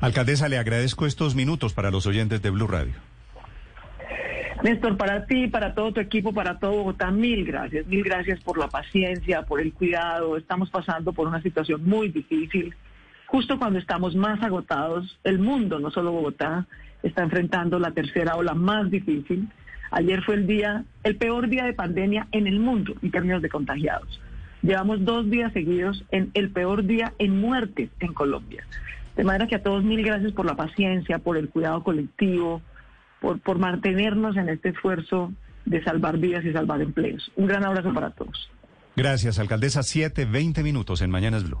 Alcaldesa, 0.00 0.48
le 0.48 0.58
agradezco 0.58 1.06
estos 1.06 1.34
minutos 1.34 1.72
para 1.72 1.90
los 1.90 2.06
oyentes 2.06 2.42
de 2.42 2.50
Blue 2.50 2.66
Radio. 2.66 2.94
Néstor, 4.62 4.96
para 4.96 5.26
ti, 5.26 5.48
para 5.48 5.74
todo 5.74 5.92
tu 5.92 6.00
equipo, 6.00 6.32
para 6.32 6.58
todo 6.58 6.72
Bogotá, 6.72 7.10
mil 7.10 7.44
gracias. 7.44 7.86
Mil 7.86 8.02
gracias 8.02 8.40
por 8.40 8.58
la 8.58 8.68
paciencia, 8.68 9.42
por 9.42 9.60
el 9.60 9.72
cuidado. 9.72 10.36
Estamos 10.36 10.70
pasando 10.70 11.12
por 11.12 11.28
una 11.28 11.40
situación 11.40 11.84
muy 11.84 12.08
difícil. 12.08 12.74
Justo 13.26 13.58
cuando 13.58 13.78
estamos 13.78 14.14
más 14.14 14.42
agotados, 14.42 15.18
el 15.24 15.38
mundo, 15.38 15.78
no 15.78 15.90
solo 15.90 16.12
Bogotá, 16.12 16.66
está 17.02 17.22
enfrentando 17.22 17.78
la 17.78 17.90
tercera 17.90 18.36
ola 18.36 18.54
más 18.54 18.90
difícil. 18.90 19.48
Ayer 19.90 20.22
fue 20.22 20.36
el 20.36 20.46
día, 20.46 20.84
el 21.02 21.16
peor 21.16 21.48
día 21.48 21.64
de 21.64 21.72
pandemia 21.72 22.28
en 22.32 22.46
el 22.46 22.60
mundo 22.60 22.94
en 23.02 23.10
términos 23.10 23.42
de 23.42 23.48
contagiados. 23.48 24.20
Llevamos 24.62 25.04
dos 25.04 25.30
días 25.30 25.52
seguidos 25.52 26.04
en 26.10 26.30
el 26.34 26.50
peor 26.50 26.84
día 26.84 27.12
en 27.18 27.40
muertes 27.40 27.90
en 28.00 28.12
Colombia. 28.14 28.66
De 29.16 29.24
manera 29.24 29.46
que 29.46 29.56
a 29.56 29.62
todos 29.62 29.84
mil 29.84 30.02
gracias 30.02 30.32
por 30.32 30.46
la 30.46 30.56
paciencia, 30.56 31.18
por 31.18 31.36
el 31.36 31.48
cuidado 31.48 31.82
colectivo, 31.82 32.62
por, 33.20 33.40
por 33.40 33.58
mantenernos 33.58 34.36
en 34.36 34.48
este 34.48 34.70
esfuerzo 34.70 35.32
de 35.64 35.82
salvar 35.82 36.18
vidas 36.18 36.44
y 36.44 36.52
salvar 36.52 36.80
empleos. 36.80 37.30
Un 37.36 37.46
gran 37.46 37.64
abrazo 37.64 37.92
para 37.92 38.10
todos. 38.10 38.50
Gracias, 38.96 39.38
alcaldesa. 39.38 39.82
Siete, 39.82 40.24
veinte 40.24 40.62
minutos 40.62 41.00
en 41.02 41.10
Mañanas 41.10 41.44
Blue. 41.44 41.60